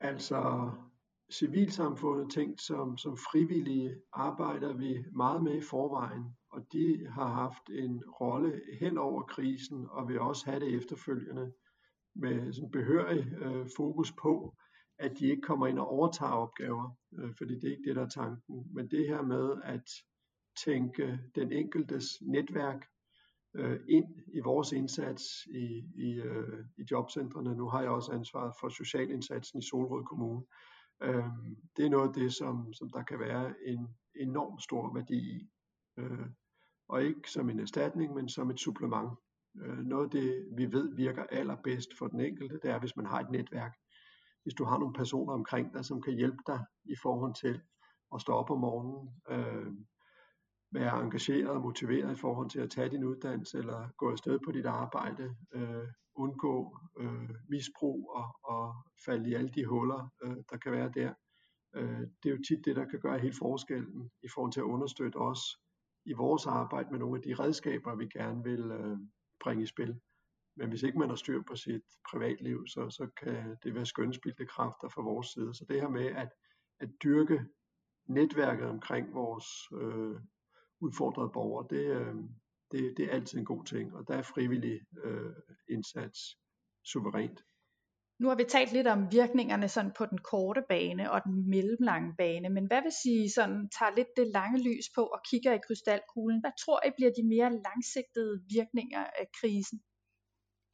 Altså 0.00 0.70
civilsamfundet 1.30 2.30
tænkt 2.32 2.60
som, 2.60 2.96
som 2.96 3.16
frivillige 3.16 3.96
arbejder 4.12 4.72
vi 4.72 5.04
meget 5.12 5.42
med 5.42 5.54
i 5.54 5.60
forvejen, 5.62 6.36
og 6.50 6.72
de 6.72 7.08
har 7.10 7.28
haft 7.28 7.70
en 7.70 8.04
rolle 8.20 8.60
hen 8.80 8.98
over 8.98 9.22
krisen, 9.22 9.86
og 9.90 10.08
vil 10.08 10.20
også 10.20 10.50
have 10.50 10.60
det 10.60 10.74
efterfølgende 10.74 11.52
med 12.14 12.52
sådan 12.52 12.70
behørig 12.70 13.32
øh, 13.32 13.68
fokus 13.76 14.12
på, 14.12 14.56
at 14.98 15.18
de 15.18 15.26
ikke 15.26 15.42
kommer 15.42 15.66
ind 15.66 15.78
og 15.78 15.88
overtager 15.88 16.32
opgaver, 16.32 16.90
øh, 17.18 17.34
fordi 17.38 17.54
det 17.54 17.64
er 17.64 17.70
ikke 17.70 17.88
det, 17.88 17.96
der 17.96 18.02
er 18.02 18.08
tanken. 18.08 18.66
Men 18.74 18.88
det 18.90 19.08
her 19.08 19.22
med 19.22 19.60
at 19.64 19.90
tænke 20.64 21.18
den 21.34 21.52
enkeltes 21.52 22.04
netværk 22.22 22.86
øh, 23.54 23.80
ind 23.88 24.06
i 24.34 24.40
vores 24.40 24.72
indsats 24.72 25.24
i, 25.46 25.84
i, 25.94 26.12
øh, 26.12 26.64
i 26.78 26.84
jobcentrene. 26.90 27.54
Nu 27.54 27.68
har 27.68 27.80
jeg 27.80 27.90
også 27.90 28.12
ansvaret 28.12 28.54
for 28.60 28.68
socialindsatsen 28.68 29.58
i 29.58 29.62
Solrød 29.62 30.04
Kommune. 30.04 30.42
Øh, 31.02 31.24
det 31.76 31.84
er 31.84 31.90
noget 31.90 32.08
af 32.08 32.14
det, 32.14 32.34
som, 32.34 32.72
som 32.72 32.90
der 32.90 33.02
kan 33.02 33.18
være 33.18 33.54
en 33.66 33.88
enorm 34.14 34.58
stor 34.58 34.94
værdi 34.94 35.36
i. 35.36 35.48
Øh, 35.98 36.26
og 36.88 37.02
ikke 37.04 37.30
som 37.30 37.50
en 37.50 37.60
erstatning, 37.60 38.14
men 38.14 38.28
som 38.28 38.50
et 38.50 38.60
supplement. 38.60 39.10
Øh, 39.56 39.78
noget 39.78 40.04
af 40.04 40.10
det, 40.10 40.48
vi 40.56 40.72
ved 40.72 40.96
virker 40.96 41.22
allerbedst 41.22 41.98
for 41.98 42.06
den 42.06 42.20
enkelte, 42.20 42.58
det 42.62 42.70
er, 42.70 42.78
hvis 42.78 42.96
man 42.96 43.06
har 43.06 43.20
et 43.20 43.30
netværk. 43.30 43.76
Hvis 44.46 44.54
du 44.54 44.64
har 44.64 44.78
nogle 44.78 44.94
personer 44.94 45.32
omkring 45.32 45.74
dig, 45.74 45.84
som 45.84 46.02
kan 46.02 46.14
hjælpe 46.14 46.42
dig 46.46 46.60
i 46.84 46.96
forhold 47.02 47.34
til 47.34 47.60
at 48.14 48.20
stå 48.20 48.32
op 48.32 48.50
om 48.50 48.60
morgenen, 48.60 49.08
øh, 49.30 49.72
være 50.72 51.02
engageret 51.02 51.48
og 51.48 51.60
motiveret 51.60 52.12
i 52.12 52.20
forhold 52.20 52.50
til 52.50 52.60
at 52.60 52.70
tage 52.70 52.90
din 52.90 53.04
uddannelse 53.04 53.58
eller 53.58 53.88
gå 53.96 54.10
afsted 54.10 54.38
på 54.44 54.52
dit 54.52 54.66
arbejde, 54.66 55.36
øh, 55.54 55.88
undgå 56.14 56.78
øh, 56.98 57.30
misbrug 57.48 58.10
og, 58.14 58.28
og 58.44 58.74
falde 59.04 59.30
i 59.30 59.34
alle 59.34 59.50
de 59.50 59.64
huller, 59.64 60.08
øh, 60.22 60.36
der 60.50 60.56
kan 60.56 60.72
være 60.72 60.90
der. 60.94 61.14
Øh, 61.74 62.00
det 62.00 62.26
er 62.30 62.36
jo 62.36 62.42
tit 62.48 62.64
det, 62.64 62.76
der 62.76 62.84
kan 62.84 63.00
gøre 63.00 63.18
helt 63.18 63.38
forskellen 63.38 64.10
i 64.22 64.28
forhold 64.34 64.52
til 64.52 64.60
at 64.60 64.70
understøtte 64.74 65.16
os 65.16 65.40
i 66.04 66.12
vores 66.12 66.46
arbejde 66.46 66.88
med 66.90 66.98
nogle 66.98 67.16
af 67.16 67.22
de 67.22 67.34
redskaber, 67.34 67.96
vi 67.96 68.06
gerne 68.06 68.44
vil 68.44 68.70
øh, 68.70 68.98
bringe 69.40 69.62
i 69.62 69.66
spil. 69.66 70.00
Men 70.56 70.68
hvis 70.68 70.82
ikke 70.82 70.98
man 70.98 71.08
har 71.08 71.16
styr 71.16 71.42
på 71.42 71.56
sit 71.56 71.82
privatliv, 72.10 72.66
så, 72.66 72.90
så 72.90 73.08
kan 73.22 73.56
det 73.62 73.74
være 73.74 73.86
skønspildte 73.86 74.46
kræfter 74.46 74.88
fra 74.88 75.02
vores 75.02 75.26
side. 75.26 75.54
Så 75.54 75.64
det 75.68 75.80
her 75.80 75.88
med 75.88 76.06
at, 76.06 76.28
at 76.80 76.88
dyrke 77.02 77.44
netværket 78.08 78.66
omkring 78.66 79.14
vores 79.14 79.46
øh, 79.82 80.20
udfordrede 80.80 81.30
borgere, 81.32 81.66
det, 81.70 81.86
øh, 82.00 82.14
det, 82.72 82.94
det 82.96 83.04
er 83.04 83.10
altid 83.10 83.38
en 83.38 83.44
god 83.44 83.64
ting, 83.64 83.94
og 83.94 84.08
der 84.08 84.14
er 84.14 84.22
frivillig 84.22 84.80
øh, 85.04 85.32
indsats 85.68 86.20
suverænt. 86.84 87.44
Nu 88.20 88.28
har 88.28 88.36
vi 88.36 88.44
talt 88.44 88.72
lidt 88.72 88.86
om 88.86 89.12
virkningerne 89.12 89.68
sådan 89.68 89.92
på 89.98 90.06
den 90.06 90.18
korte 90.18 90.62
bane 90.68 91.12
og 91.12 91.20
den 91.24 91.50
mellemlange 91.50 92.14
bane, 92.18 92.48
men 92.48 92.66
hvad 92.66 92.82
vil 92.82 92.92
sige 93.02 93.30
sådan, 93.30 93.68
tager 93.78 93.96
lidt 93.96 94.08
det 94.16 94.26
lange 94.28 94.58
lys 94.68 94.86
på 94.94 95.02
og 95.02 95.20
kigger 95.30 95.52
i 95.52 95.64
krystalkuglen? 95.66 96.40
Hvad 96.40 96.50
tror 96.64 96.86
I 96.86 96.90
bliver 96.96 97.12
de 97.18 97.28
mere 97.34 97.50
langsigtede 97.66 98.34
virkninger 98.56 99.04
af 99.20 99.26
krisen? 99.40 99.80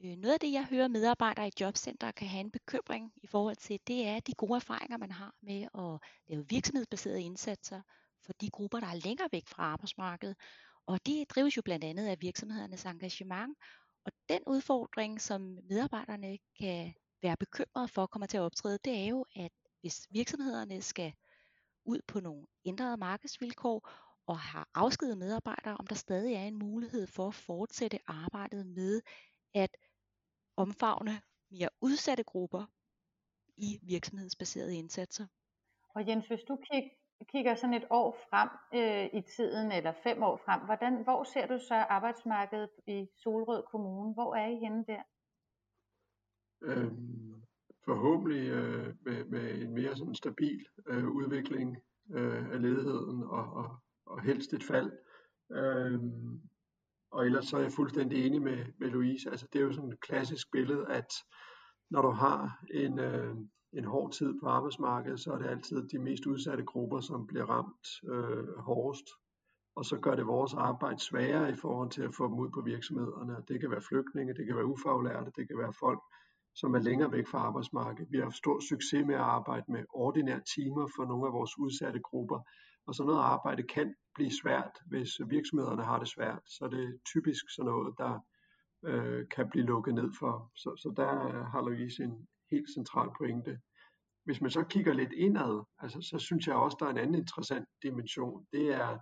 Øh, 0.05 0.17
noget 0.17 0.35
af 0.35 0.41
det, 0.41 0.53
jeg 0.53 0.65
hører 0.65 0.89
medarbejdere 0.89 1.49
i 1.49 1.53
jobcenter 1.61 2.11
kan 2.11 2.29
have 2.29 2.41
en 2.41 2.51
bekymring 2.51 3.13
i 3.23 3.27
forhold 3.27 3.57
til, 3.57 3.81
det 3.87 4.07
er 4.07 4.21
de 4.21 4.33
gode 4.33 4.57
erfaringer, 4.57 4.97
man 4.97 5.11
har 5.13 5.35
med 5.43 5.63
at 5.63 6.09
lave 6.29 6.47
virksomhedsbaserede 6.49 7.23
indsatser 7.23 7.81
for 8.25 8.33
de 8.33 8.51
grupper, 8.51 8.81
der 8.81 8.87
er 8.87 8.95
længere 9.05 9.29
væk 9.33 9.47
fra 9.47 9.63
arbejdsmarkedet. 9.63 10.37
Og 10.87 11.07
det 11.07 11.31
drives 11.31 11.57
jo 11.57 11.63
blandt 11.63 11.85
andet 11.85 12.07
af 12.07 12.17
virksomhedernes 12.21 12.85
engagement. 12.85 13.59
Og 14.05 14.13
den 14.29 14.41
udfordring, 14.47 15.21
som 15.21 15.59
medarbejderne 15.69 16.39
kan 16.61 16.95
være 17.23 17.37
bekymrede 17.37 17.89
for 17.89 18.07
kommer 18.07 18.27
til 18.27 18.37
at 18.37 18.43
optræde, 18.43 18.79
det 18.85 18.99
er 18.99 19.07
jo, 19.07 19.27
at 19.37 19.53
hvis 19.81 20.07
virksomhederne 20.11 20.83
skal 20.83 21.13
ud 21.85 22.01
på 22.09 22.21
nogle 22.21 22.47
ændrede 22.65 22.97
markedsvilkår 22.97 23.91
og 24.27 24.39
har 24.39 24.69
afskedet 24.75 25.19
medarbejdere, 25.19 25.77
om 25.77 25.87
der 25.87 25.95
stadig 25.95 26.35
er 26.35 26.45
en 26.45 26.59
mulighed 26.59 27.07
for 27.07 27.29
at 27.29 27.35
fortsætte 27.35 27.99
arbejdet 28.07 28.67
med 28.67 29.01
at 29.55 29.77
omfavne 30.63 31.15
mere 31.51 31.69
udsatte 31.81 32.25
grupper 32.25 32.65
i 33.57 33.79
virksomhedsbaserede 33.83 34.77
indsatser. 34.77 35.27
Og 35.95 36.09
Jens, 36.09 36.27
hvis 36.27 36.45
du 36.49 36.59
kig, 36.71 36.91
kigger 37.29 37.55
sådan 37.55 37.75
et 37.75 37.87
år 37.91 38.19
frem 38.31 38.49
øh, 38.75 39.21
i 39.21 39.23
tiden, 39.37 39.73
eller 39.73 39.93
fem 40.03 40.23
år 40.23 40.37
frem, 40.45 40.61
hvordan, 40.61 41.03
hvor 41.05 41.25
ser 41.25 41.47
du 41.47 41.59
så 41.69 41.75
arbejdsmarkedet 41.75 42.71
i 42.87 43.07
Solrød 43.17 43.63
Kommune? 43.71 44.15
Hvor 44.15 44.35
er 44.35 44.47
I 44.47 44.57
henne 44.57 44.85
der? 44.87 45.03
Øhm, 46.63 47.43
forhåbentlig 47.85 48.49
øh, 48.49 48.95
med, 49.05 49.25
med 49.25 49.63
en 49.63 49.75
mere 49.75 49.97
sådan 49.97 50.15
stabil 50.15 50.67
øh, 50.87 51.09
udvikling 51.09 51.77
øh, 52.11 52.53
af 52.53 52.63
ledigheden 52.63 53.23
og, 53.23 53.53
og, 53.53 53.77
og 54.07 54.23
helst 54.23 54.53
et 54.53 54.65
fald. 54.65 54.93
Øhm, 55.51 56.41
og 57.13 57.27
ellers 57.27 57.47
så 57.47 57.57
er 57.57 57.61
jeg 57.61 57.73
fuldstændig 57.73 58.27
enig 58.27 58.43
med, 58.43 58.59
med 58.79 58.89
Louise. 58.89 59.31
Altså, 59.31 59.47
det 59.53 59.59
er 59.59 59.65
jo 59.65 59.73
sådan 59.73 59.93
et 59.93 60.01
klassisk 60.01 60.51
billede, 60.53 60.87
at 60.89 61.13
når 61.91 62.03
du 62.03 62.11
har 62.11 62.65
en, 62.75 62.99
øh, 62.99 63.35
en 63.73 63.85
hård 63.85 64.13
tid 64.13 64.41
på 64.41 64.47
arbejdsmarkedet, 64.47 65.21
så 65.21 65.33
er 65.33 65.39
det 65.39 65.47
altid 65.47 65.89
de 65.89 65.99
mest 65.99 66.27
udsatte 66.27 66.65
grupper, 66.65 67.01
som 67.01 67.27
bliver 67.27 67.45
ramt 67.45 67.89
øh, 68.13 68.59
hårdest. 68.59 69.07
Og 69.77 69.85
så 69.85 69.99
gør 69.99 70.15
det 70.15 70.27
vores 70.27 70.55
arbejde 70.55 71.01
sværere 71.01 71.51
i 71.51 71.57
forhold 71.57 71.91
til 71.91 72.03
at 72.03 72.15
få 72.15 72.25
dem 72.29 72.39
ud 72.39 72.51
på 72.51 72.61
virksomhederne. 72.61 73.37
Det 73.49 73.61
kan 73.61 73.71
være 73.71 73.89
flygtninge, 73.89 74.35
det 74.35 74.47
kan 74.47 74.57
være 74.57 74.67
ufaglærte, 74.67 75.31
det 75.37 75.49
kan 75.49 75.59
være 75.59 75.73
folk, 75.73 76.01
som 76.55 76.75
er 76.75 76.79
længere 76.79 77.13
væk 77.13 77.27
fra 77.27 77.39
arbejdsmarkedet. 77.39 78.13
Vi 78.13 78.17
har 78.17 78.25
haft 78.25 78.37
stor 78.37 78.61
succes 78.69 79.07
med 79.07 79.15
at 79.15 79.29
arbejde 79.39 79.65
med 79.69 79.85
ordinære 79.95 80.41
timer 80.55 80.89
for 80.97 81.05
nogle 81.05 81.27
af 81.27 81.33
vores 81.33 81.59
udsatte 81.59 82.01
grupper. 82.01 82.41
Og 82.87 82.95
sådan 82.95 83.09
noget 83.09 83.23
arbejde 83.23 83.63
kan 83.63 83.95
blive 84.15 84.31
svært, 84.43 84.79
hvis 84.87 85.11
virksomhederne 85.27 85.83
har 85.83 85.99
det 85.99 86.09
svært. 86.09 86.43
Så 86.47 86.69
det 86.69 86.85
er 86.85 86.99
typisk 87.07 87.45
sådan 87.55 87.71
noget, 87.71 87.95
der 87.99 88.21
øh, 88.85 89.29
kan 89.29 89.51
blive 89.51 89.67
lukket 89.67 89.95
ned 89.95 90.11
for. 90.19 90.51
Så, 90.57 90.77
så 90.77 90.93
der 90.97 91.43
har 91.45 91.63
Louise 91.63 92.05
en 92.05 92.29
helt 92.51 92.71
central 92.75 93.09
pointe. 93.19 93.61
Hvis 94.25 94.41
man 94.41 94.51
så 94.51 94.63
kigger 94.65 94.93
lidt 94.93 95.13
indad, 95.13 95.65
altså, 95.79 96.01
så 96.03 96.19
synes 96.19 96.47
jeg 96.47 96.57
også, 96.57 96.77
der 96.81 96.87
er 96.87 96.91
en 96.91 96.99
anden 96.99 97.15
interessant 97.15 97.69
dimension. 97.83 98.47
Det 98.53 98.75
er 98.75 98.99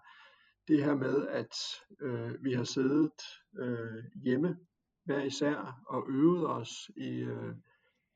det 0.69 0.85
her 0.85 0.95
med, 0.95 1.27
at 1.29 1.55
øh, 2.01 2.45
vi 2.45 2.53
har 2.53 2.65
siddet 2.65 3.13
øh, 3.59 4.05
hjemme 4.15 4.59
hver 5.05 5.23
især 5.23 5.83
og 5.87 6.05
øvet 6.09 6.51
os 6.51 6.91
i 6.97 7.09
øh, 7.09 7.55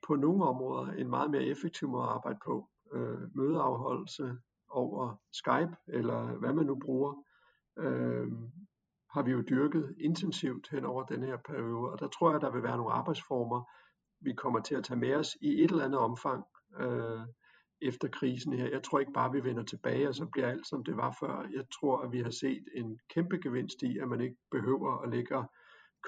på 0.06 0.16
nogle 0.16 0.44
områder 0.44 0.92
en 0.92 1.10
meget 1.10 1.30
mere 1.30 1.44
effektiv 1.44 1.88
måde 1.88 2.02
at 2.02 2.08
arbejde 2.08 2.38
på. 2.44 2.68
Øh, 2.92 3.36
mødeafholdelse 3.36 4.36
over 4.74 5.16
Skype 5.32 5.76
eller 5.88 6.38
hvad 6.38 6.52
man 6.52 6.66
nu 6.66 6.78
bruger, 6.84 7.14
øh, 7.78 8.28
har 9.14 9.22
vi 9.22 9.30
jo 9.30 9.42
dyrket 9.48 9.94
intensivt 10.00 10.68
hen 10.70 10.84
over 10.84 11.02
den 11.02 11.22
her 11.22 11.36
periode. 11.48 11.90
Og 11.92 12.00
der 12.00 12.08
tror 12.08 12.30
jeg, 12.30 12.40
der 12.40 12.50
vil 12.52 12.62
være 12.62 12.76
nogle 12.76 12.92
arbejdsformer, 12.92 13.60
vi 14.20 14.32
kommer 14.32 14.60
til 14.60 14.74
at 14.74 14.84
tage 14.84 15.00
med 15.00 15.14
os 15.14 15.36
i 15.40 15.64
et 15.64 15.70
eller 15.70 15.84
andet 15.84 16.00
omfang 16.00 16.44
øh, 16.80 17.20
efter 17.82 18.08
krisen 18.08 18.52
her. 18.52 18.68
Jeg 18.68 18.82
tror 18.82 18.98
ikke 18.98 19.12
bare, 19.12 19.32
vi 19.32 19.44
vender 19.44 19.62
tilbage, 19.62 20.08
og 20.08 20.14
så 20.14 20.26
bliver 20.26 20.48
alt, 20.48 20.66
som 20.66 20.84
det 20.84 20.96
var 20.96 21.16
før. 21.20 21.48
Jeg 21.52 21.64
tror, 21.80 21.98
at 21.98 22.12
vi 22.12 22.20
har 22.20 22.30
set 22.30 22.64
en 22.74 22.98
kæmpe 23.14 23.38
gevinst 23.38 23.82
i, 23.82 23.98
at 23.98 24.08
man 24.08 24.20
ikke 24.20 24.36
behøver 24.50 25.02
at 25.02 25.10
ligge 25.10 25.36
og 25.36 25.44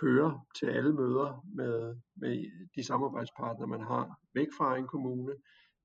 køre 0.00 0.40
til 0.58 0.66
alle 0.66 0.92
møder 0.94 1.44
med, 1.54 1.96
med 2.16 2.50
de 2.76 2.86
samarbejdspartnere, 2.86 3.68
man 3.68 3.80
har 3.80 4.20
væk 4.34 4.48
fra 4.58 4.76
en 4.76 4.86
kommune. 4.86 5.32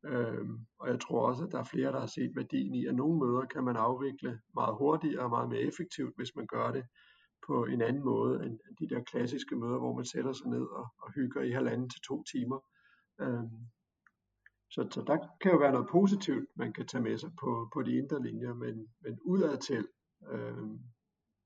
Øh, 0.06 0.46
og 0.80 0.90
jeg 0.90 1.00
tror 1.00 1.28
også, 1.28 1.44
at 1.44 1.52
der 1.52 1.60
er 1.60 1.64
flere, 1.64 1.92
der 1.92 2.00
har 2.00 2.08
set 2.08 2.36
værdien 2.36 2.76
i, 2.76 2.86
at 2.86 2.96
nogle 2.96 3.20
møder 3.20 3.46
kan 3.46 3.64
man 3.64 3.76
afvikle 3.76 4.42
meget 4.56 4.76
hurtigere 4.78 5.24
og 5.24 5.30
meget 5.30 5.50
mere 5.50 5.62
effektivt, 5.62 6.16
hvis 6.16 6.36
man 6.36 6.48
gør 6.48 6.72
det 6.72 6.86
på 7.48 7.66
en 7.66 7.82
anden 7.82 8.04
måde 8.04 8.46
end 8.46 8.60
de 8.80 8.96
der 8.96 9.04
klassiske 9.04 9.56
møder, 9.56 9.78
hvor 9.78 9.96
man 9.96 10.06
sætter 10.06 10.34
sig 10.34 10.48
ned 10.48 10.66
og, 10.80 10.88
og 11.02 11.14
hygger 11.14 11.42
i 11.42 11.52
halvanden 11.52 11.90
til 11.90 12.02
to 12.02 12.24
timer. 12.24 12.60
Øhm, 13.22 13.60
så, 14.72 14.88
så 14.92 15.02
der 15.08 15.18
kan 15.42 15.52
jo 15.52 15.58
være 15.58 15.72
noget 15.72 15.88
positivt, 15.92 16.50
man 16.56 16.74
kan 16.74 16.88
tage 16.88 17.04
med 17.04 17.18
sig 17.18 17.32
på, 17.40 17.70
på 17.74 17.82
de 17.82 17.98
indre 17.98 18.24
linjer, 18.24 18.54
men, 18.54 18.88
men 19.02 19.20
udadtil, 19.26 19.88
øhm, 20.32 20.80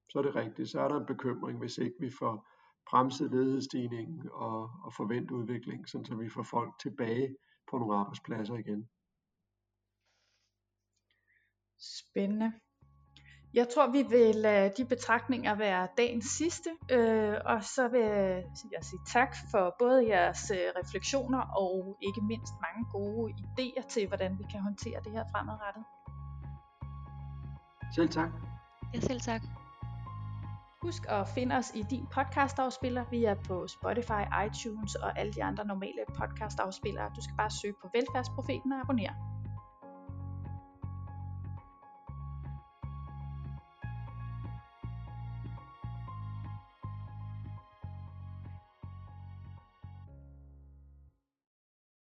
så 0.09 0.19
er 0.19 0.23
det 0.23 0.35
rigtigt, 0.35 0.69
så 0.69 0.79
er 0.79 0.87
der 0.87 0.99
en 0.99 1.05
bekymring, 1.05 1.59
hvis 1.59 1.77
ikke 1.77 1.95
vi 1.99 2.11
får 2.19 2.47
bremset 2.89 3.31
ledighedsstigningen 3.31 4.29
og, 4.31 4.69
og 4.85 4.93
forventet 4.97 5.31
udvikling, 5.31 5.89
så 5.89 6.17
vi 6.19 6.29
får 6.29 6.43
folk 6.43 6.73
tilbage 6.81 7.35
på 7.69 7.78
nogle 7.78 7.95
arbejdspladser 7.95 8.56
igen. 8.56 8.89
Spændende. 11.80 12.51
Jeg 13.54 13.67
tror, 13.73 13.91
vi 13.91 14.04
vil 14.10 14.36
lade 14.36 14.73
de 14.78 14.86
betragtninger 14.86 15.56
være 15.56 15.88
dagens 15.97 16.25
sidste, 16.25 16.69
øh, 16.91 17.36
og 17.45 17.63
så 17.63 17.88
vil 17.88 18.08
jeg 18.75 18.84
sige 18.84 18.99
tak 19.08 19.36
for 19.51 19.75
både 19.80 20.08
jeres 20.08 20.51
øh, 20.51 20.67
refleksioner 20.80 21.41
og 21.62 21.97
ikke 22.08 22.21
mindst 22.21 22.54
mange 22.65 22.84
gode 22.91 23.34
idéer 23.34 23.88
til, 23.88 24.08
hvordan 24.08 24.32
vi 24.39 24.43
kan 24.51 24.62
håndtere 24.62 24.99
det 25.04 25.12
her 25.12 25.25
fremadrettet. 25.32 25.84
Selv 27.95 28.10
tak. 28.10 28.32
Ja, 28.93 28.99
selv 28.99 29.19
tak. 29.19 29.41
Husk 30.86 31.06
at 31.10 31.28
finde 31.28 31.56
os 31.56 31.71
i 31.76 31.82
din 31.89 32.06
podcastafspiller. 32.13 33.04
Vi 33.12 33.24
er 33.24 33.36
på 33.48 33.67
Spotify, 33.67 34.24
iTunes 34.45 34.95
og 34.95 35.19
alle 35.19 35.34
de 35.34 35.43
andre 35.43 35.65
normale 35.65 36.04
podcastafspillere. 36.17 37.12
Du 37.15 37.21
skal 37.21 37.36
bare 37.38 37.52
søge 37.52 37.74
på 37.82 37.88
Velfærdsprofeten 37.93 38.71
og 38.71 38.80
abonnere. 38.80 39.35